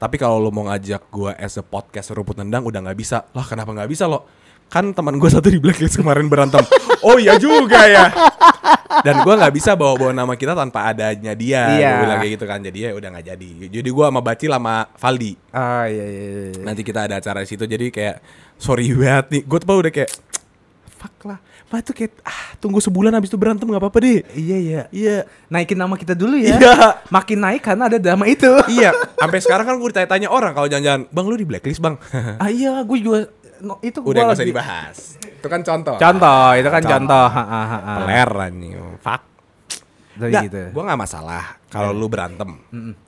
[0.00, 3.24] Tapi kalau lo mau ngajak gua as a podcast rumput nendang udah nggak bisa.
[3.30, 4.26] Lah kenapa nggak bisa lo?
[4.70, 6.62] Kan teman gue satu di blacklist kemarin berantem.
[7.06, 8.06] oh iya juga ya.
[9.06, 11.62] Dan gua nggak bisa bawa-bawa nama kita tanpa adanya dia.
[11.78, 11.90] Iya.
[11.94, 12.58] Gua bilang kayak gitu kan.
[12.60, 13.50] Jadi ya udah nggak jadi.
[13.70, 15.32] Jadi gua sama Bacil sama Valdi.
[15.50, 16.62] ah iya iya, iya, iya.
[16.66, 17.64] Nanti kita ada acara di situ.
[17.64, 18.16] Jadi kayak
[18.58, 19.42] sorry banget nih.
[19.46, 20.10] Gue tuh udah kayak
[21.00, 21.38] fuck lah.
[21.70, 24.20] Apa itu kayak ah tunggu sebulan habis itu berantem nggak apa-apa deh.
[24.34, 24.82] Iya iya.
[24.90, 25.16] Iya.
[25.46, 26.58] Naikin nama kita dulu ya.
[26.58, 26.74] Iya.
[27.08, 28.50] Makin naik karena ada drama itu.
[28.68, 31.96] iya, sampai sekarang kan gue ditanya-tanya orang kalau jangan-jangan, "Bang, lu di blacklist, Bang."
[32.42, 33.30] ah iya, gue juga
[33.60, 34.96] no, itu Udah gua nggak usah lagi- dibahas.
[35.20, 35.96] Itu kan contoh.
[35.96, 36.92] Contoh, itu kan Contoh.
[36.92, 37.26] contoh.
[37.28, 37.92] Ha, ha, ha, ha.
[38.00, 38.72] Peler anjing.
[38.98, 39.22] Fuck.
[40.10, 40.62] Dari Nggak, gitu.
[40.70, 42.50] gue gak masalah kalau lu berantem.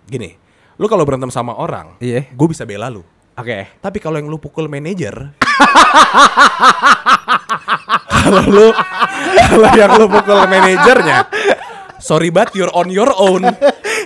[0.03, 0.31] Gini,
[0.75, 2.25] lu kalau berantem sama orang, Iya.
[2.27, 3.05] gue bisa bela lu.
[3.33, 3.69] Oke.
[3.77, 5.13] Tapi kalau yang lu pukul manajer,
[8.23, 8.69] kalau lu
[9.43, 11.19] kalau yang lu pukul manajernya,
[11.99, 13.45] sorry but you're on your own.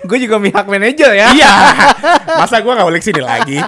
[0.07, 1.29] Gue juga mihak manajer ya.
[1.35, 1.53] iya.
[2.41, 3.59] Masa gua nggak balik sini lagi?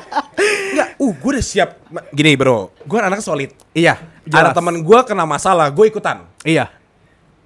[0.73, 1.71] Enggak, uh gue udah siap.
[2.15, 3.51] Gini bro, gue anak solid.
[3.75, 3.99] Iya.
[4.31, 4.57] Ada jelas.
[4.57, 6.25] temen gue kena masalah, gue ikutan.
[6.47, 6.71] Iya.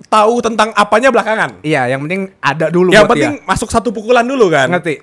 [0.07, 1.65] Tahu tentang apanya belakangan.
[1.65, 4.69] Iya, yang penting ada dulu Yang buat penting masuk satu pukulan dulu kan.
[4.69, 4.75] dia.
[4.77, 4.95] ngerti.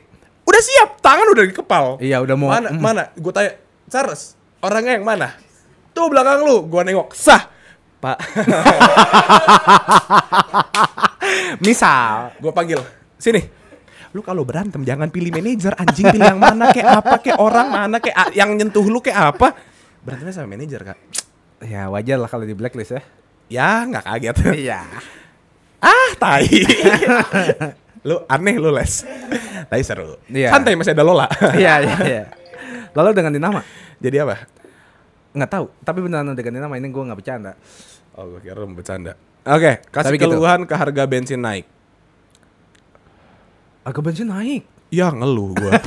[0.45, 1.85] Udah siap, tangan udah di kepal.
[2.01, 2.81] Iya, udah mau Mana, mm.
[2.81, 3.03] mana?
[3.13, 3.53] Gue tanya,
[3.85, 4.33] Charles,
[4.65, 5.37] orangnya yang mana?
[5.93, 7.53] Tuh belakang lu, gue nengok, sah.
[7.99, 8.15] Pak,
[11.67, 12.79] Misal, gue panggil,
[13.19, 13.58] sini.
[14.09, 17.97] Lu kalau berantem jangan pilih manajer, anjing pilih yang mana, kayak apa, kayak orang mana,
[18.01, 19.53] kayak yang nyentuh lu kayak apa.
[20.01, 20.97] Berantemnya sama manajer kak.
[21.59, 23.01] ya wajar lah kalau di blacklist ya.
[23.51, 24.35] Ya nggak kaget.
[24.65, 24.81] Iya.
[25.83, 26.47] ah, tai.
[28.07, 29.05] lu aneh lu les.
[29.69, 30.17] Tapi seru.
[30.31, 30.55] Iya.
[30.55, 31.27] Santai masih ada Lola.
[31.59, 32.23] Iya, iya, iya.
[32.95, 33.61] Lalu dengan dinama?
[34.01, 34.47] Jadi apa?
[35.35, 37.53] Nggak tahu, tapi beneran dengan dinama ini gue nggak bercanda.
[38.17, 39.13] Oh, gue kira lu bercanda.
[39.45, 40.25] Oke, kasih Tapi gitu.
[40.35, 41.65] keluhan ke harga bensin naik.
[43.83, 44.63] Harga bensin naik.
[44.89, 45.71] Ya ngeluh gua.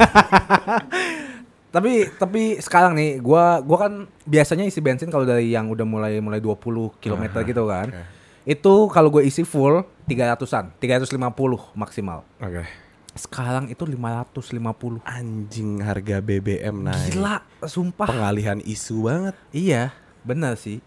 [1.72, 6.20] Tapi tapi sekarang nih gua gua kan biasanya isi bensin kalau dari yang udah mulai
[6.20, 7.88] mulai 20 km gitu kan.
[7.88, 8.04] oke.
[8.42, 11.14] Itu kalau gue isi full 300-an, 350
[11.78, 12.26] maksimal.
[12.42, 12.66] Oke.
[13.14, 15.06] Sekarang itu 550.
[15.06, 17.14] Anjing harga BBM naik.
[17.14, 18.10] Gila, sumpah.
[18.10, 19.34] Pengalihan isu banget.
[19.54, 19.94] Iya,
[20.26, 20.82] benar sih.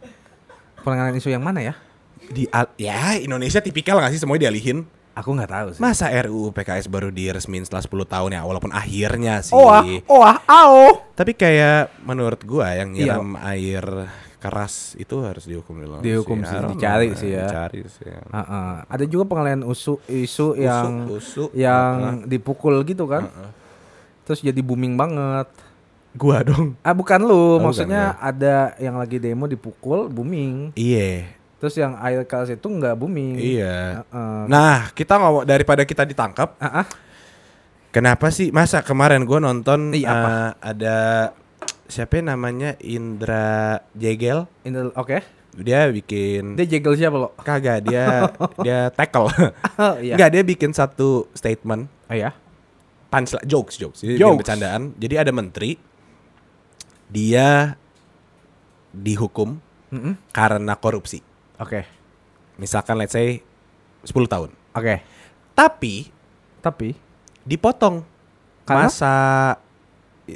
[0.84, 1.80] Penanganan isu yang mana ya?
[2.28, 4.84] Di ya Indonesia tipikal gak sih semuanya dialihin?
[5.16, 5.82] Aku nggak tahu sih.
[5.82, 9.56] Masa RUU PKS baru diresmin setelah 10 tahun ya walaupun akhirnya sih.
[9.56, 11.08] Oh, ah, oh, ah, ao.
[11.16, 13.16] Tapi kayak menurut gua yang Iya.
[13.16, 14.12] nyiram air
[14.44, 16.04] keras itu harus dihukum dulu.
[16.04, 17.48] Dihukum sih, I don't dicari sih ya.
[17.48, 18.12] Dicari sih.
[18.12, 18.72] Heeh.
[18.92, 21.48] Ada juga pengalihan isu isu yang usu.
[21.56, 23.32] yang dipukul gitu kan.
[24.28, 25.48] Terus jadi booming banget.
[26.16, 26.76] Gua dong.
[26.84, 30.76] Ah bukan lu, bukan maksudnya ada yang lagi demo dipukul booming.
[30.76, 31.35] Iya.
[31.56, 33.36] Terus yang air keras itu nggak booming.
[33.36, 34.04] Iya.
[34.04, 34.40] Heeh.
[34.46, 36.86] Nah, kita ngomong daripada kita ditangkap, Ah, ah.
[37.90, 40.28] kenapa sih masa kemarin gua nonton Iya, apa?
[40.28, 40.98] eh, ada
[41.86, 45.22] siapa namanya Indra Jegel, Ini oke.
[45.56, 47.32] dia bikin Dia jegel siapa lo?
[47.40, 48.28] kagak dia
[48.66, 49.32] dia tackle.
[49.78, 50.20] Oh, iya.
[50.20, 52.36] Enggak, dia bikin satu statement Oh ya.
[53.08, 54.04] punchline jokes jokes.
[54.04, 54.44] Jadi Jokes.
[54.44, 54.92] bercandaan.
[54.98, 55.80] Jadi ada menteri
[57.08, 57.80] dia
[58.92, 59.56] dihukum
[59.90, 60.20] Mm-mm.
[60.30, 61.22] karena korupsi.
[61.58, 61.88] Oke.
[62.56, 63.40] Misalkan let's say
[64.04, 64.50] 10 tahun.
[64.72, 65.02] Oke.
[65.52, 66.12] Tapi
[66.60, 66.98] Tapi
[67.42, 68.02] dipotong
[68.64, 68.90] Karena?
[68.90, 69.14] masa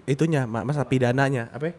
[0.05, 1.75] itunya ma- masa pidananya apa ya?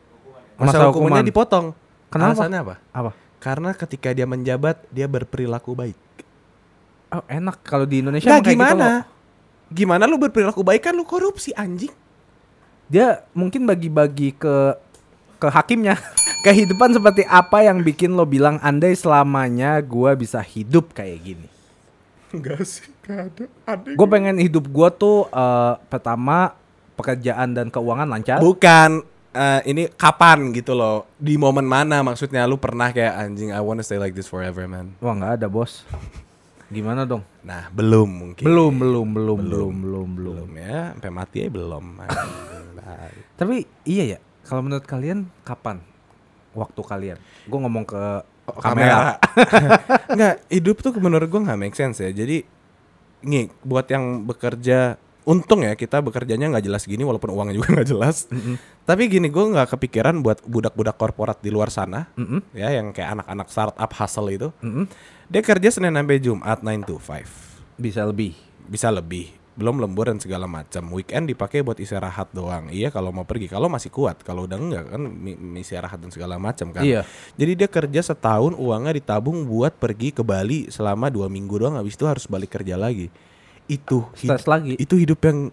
[0.56, 1.24] Masa masa, hukumannya hukuman.
[1.24, 1.66] dipotong
[2.10, 2.26] Kenapa?
[2.34, 3.10] alasannya apa apa?
[3.38, 5.96] karena ketika dia menjabat dia berperilaku baik
[7.08, 9.02] Oh, enak kalau di Indonesia kayak gitu gimana loh.
[9.68, 11.90] gimana lu berperilaku baik kan lu korupsi anjing
[12.86, 14.74] Dia mungkin bagi-bagi ke
[15.38, 15.94] ke hakimnya.
[16.40, 21.48] Kehidupan seperti apa yang bikin lo bilang andai selamanya gua bisa hidup kayak gini.
[22.30, 26.54] enggak sih enggak ada ada Gue pengen hidup gua tuh eh, pertama
[26.94, 28.38] pekerjaan dan keuangan lancar.
[28.38, 33.58] bukan eh, ini kapan gitu loh di momen mana maksudnya lu pernah kayak anjing I
[33.58, 35.82] wanna stay like this forever man Wah nggak ada bos.
[36.68, 37.26] Gimana dong?
[37.42, 40.08] nah belum mungkin Belum, belum, belum, belum, belum, belum.
[40.46, 41.84] belum ya sampai mati aja belum
[43.42, 45.82] Tapi iya ya, kalau menurut kalian kapan
[46.52, 47.18] waktu kalian?
[47.46, 48.02] Gue ngomong ke
[48.58, 49.18] kamera.
[50.10, 52.10] Enggak, hidup tuh menurut gua nggak make sense ya.
[52.10, 52.42] Jadi
[53.22, 57.88] nih buat yang bekerja untung ya kita bekerjanya nggak jelas gini walaupun uangnya juga nggak
[57.88, 58.26] jelas.
[58.82, 63.20] Tapi gini gua nggak kepikiran buat budak-budak korporat di luar sana Mm-mm, ya yang kayak
[63.20, 64.48] anak-anak startup hustle itu.
[64.58, 64.84] mm-mm.
[65.30, 67.78] Dia kerja Senin sampai Jumat 9 to 5.
[67.78, 68.34] Bisa lebih.
[68.66, 69.30] Bisa lebih.
[69.58, 70.88] Belum lembur dan segala macam.
[70.94, 72.70] Weekend dipakai buat istirahat doang.
[72.70, 73.50] Iya kalau mau pergi.
[73.50, 74.22] Kalau masih kuat.
[74.22, 75.02] Kalau udah enggak kan
[75.58, 76.80] istirahat dan segala macam kan.
[76.80, 77.02] Iya.
[77.34, 81.98] Jadi dia kerja setahun uangnya ditabung buat pergi ke Bali selama dua minggu doang habis
[81.98, 83.10] itu harus balik kerja lagi.
[83.66, 84.74] Itu hid- lagi.
[84.78, 85.50] itu hidup yang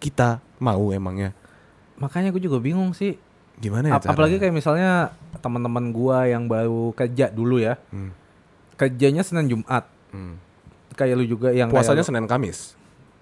[0.00, 1.32] kita mau emangnya.
[1.96, 3.16] Makanya gue juga bingung sih.
[3.56, 3.92] Gimana ya?
[3.96, 7.80] Ap- apalagi kayak misalnya teman-teman gua yang baru kerja dulu ya.
[7.88, 8.12] Hmm.
[8.76, 9.88] Kerjanya Senin Jumat.
[10.12, 10.36] Hmm.
[10.92, 12.76] Kayak lu juga yang puasanya Senin Kamis.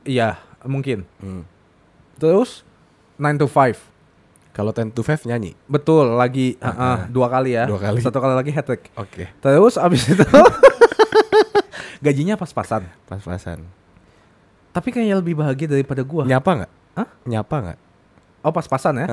[0.05, 1.09] Iya, mungkin.
[1.19, 1.49] Hmm.
[2.21, 2.63] Terus
[3.17, 3.95] 9 to 5.
[4.55, 5.59] Kalau ten to five nyanyi.
[5.67, 7.67] Betul, lagi ah, ah, dua kali ya.
[7.67, 7.99] Dua kali.
[7.99, 8.87] Satu kali lagi hat trick.
[8.95, 9.27] Oke.
[9.43, 10.23] Terus abis itu
[12.07, 12.87] gajinya pas-pasan.
[13.11, 13.67] Pas-pasan.
[14.71, 16.23] Tapi kayaknya lebih bahagia daripada gua.
[16.23, 16.73] Nyapa nggak?
[16.95, 17.09] Hah?
[17.27, 17.79] Nyapa nggak?
[18.47, 19.07] Oh pas-pasan ya?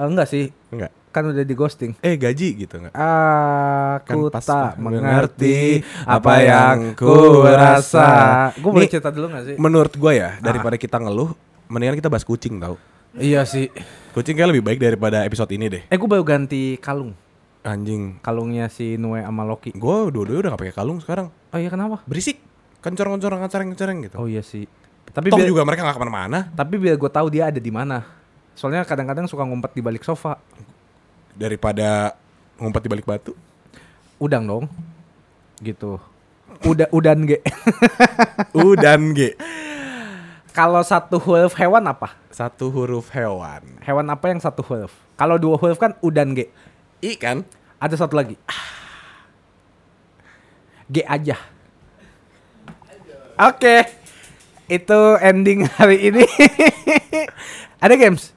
[0.00, 0.88] Eh, enggak sih, Enggak.
[1.12, 1.92] kan udah di ghosting.
[2.00, 2.96] Eh gaji gitu nggak?
[2.96, 8.08] Aku Kan pas tak mengerti apa yang ku rasa.
[8.56, 9.56] Gue boleh cerita dulu gak sih?
[9.60, 11.36] Menurut gue ya, daripada kita ngeluh,
[11.68, 12.80] mendingan kita bahas kucing tau.
[13.12, 13.68] iya sih.
[14.10, 15.82] Kucing kayak lebih baik daripada episode ini deh.
[15.84, 17.12] Eh gue baru ganti kalung.
[17.60, 18.16] Anjing.
[18.24, 19.76] Kalungnya si Nue sama Loki.
[19.76, 21.28] Gue dua-dua udah gak pakai kalung sekarang.
[21.52, 22.00] Oh iya kenapa?
[22.08, 22.40] Berisik.
[22.80, 24.16] Kencorong-kencorong, ngecereng-ngecereng gitu.
[24.16, 24.64] Oh iya sih.
[25.12, 26.48] Tapi Toh biar, juga mereka gak ke mana-mana.
[26.54, 28.19] tapi biar gue tahu dia ada di mana.
[28.60, 30.36] Soalnya kadang-kadang suka ngumpet di balik sofa.
[31.32, 32.12] Daripada
[32.60, 33.32] ngumpet di balik batu.
[34.20, 34.64] Udang dong.
[35.64, 35.96] Gitu.
[36.68, 37.40] Udah udan ge.
[38.68, 39.32] Udan G.
[40.52, 42.12] Kalau satu huruf hewan apa?
[42.28, 43.64] Satu huruf hewan.
[43.80, 44.92] Hewan apa yang satu huruf?
[45.16, 46.52] Kalau dua huruf kan udan ge.
[47.00, 47.48] I kan?
[47.80, 48.36] Ada satu lagi.
[50.92, 51.40] G aja.
[53.40, 53.88] Oke.
[54.68, 56.28] Itu ending hari ini.
[57.84, 58.36] Ada games?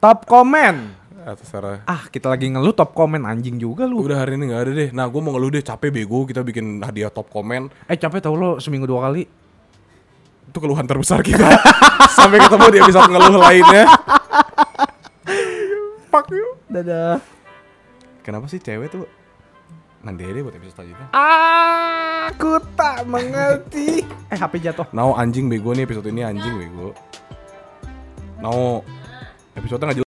[0.00, 0.96] Top comment.
[1.28, 1.84] Atau Sarah.
[1.84, 4.00] Ah, kita lagi ngeluh top comment anjing juga lu.
[4.00, 4.88] Udah hari ini gak ada deh.
[4.96, 7.68] Nah gue mau ngeluh deh capek bego kita bikin hadiah top komen.
[7.84, 9.28] Eh, capek tau lo seminggu dua kali.
[10.48, 11.44] Itu keluhan terbesar kita.
[12.16, 13.84] Sampai ketemu di episode ngeluh lainnya.
[16.08, 16.56] Fuck you.
[16.72, 17.20] Dadah.
[18.24, 19.04] Kenapa sih cewek tuh
[20.00, 21.06] nanti aja deh buat episode selanjutnya.
[22.32, 24.00] Aku tak mengerti.
[24.32, 24.88] eh, HP jatuh.
[24.96, 26.96] Now anjing bego nih episode ini anjing bego.
[28.40, 28.80] Now
[29.56, 29.98] episode nggak jelas.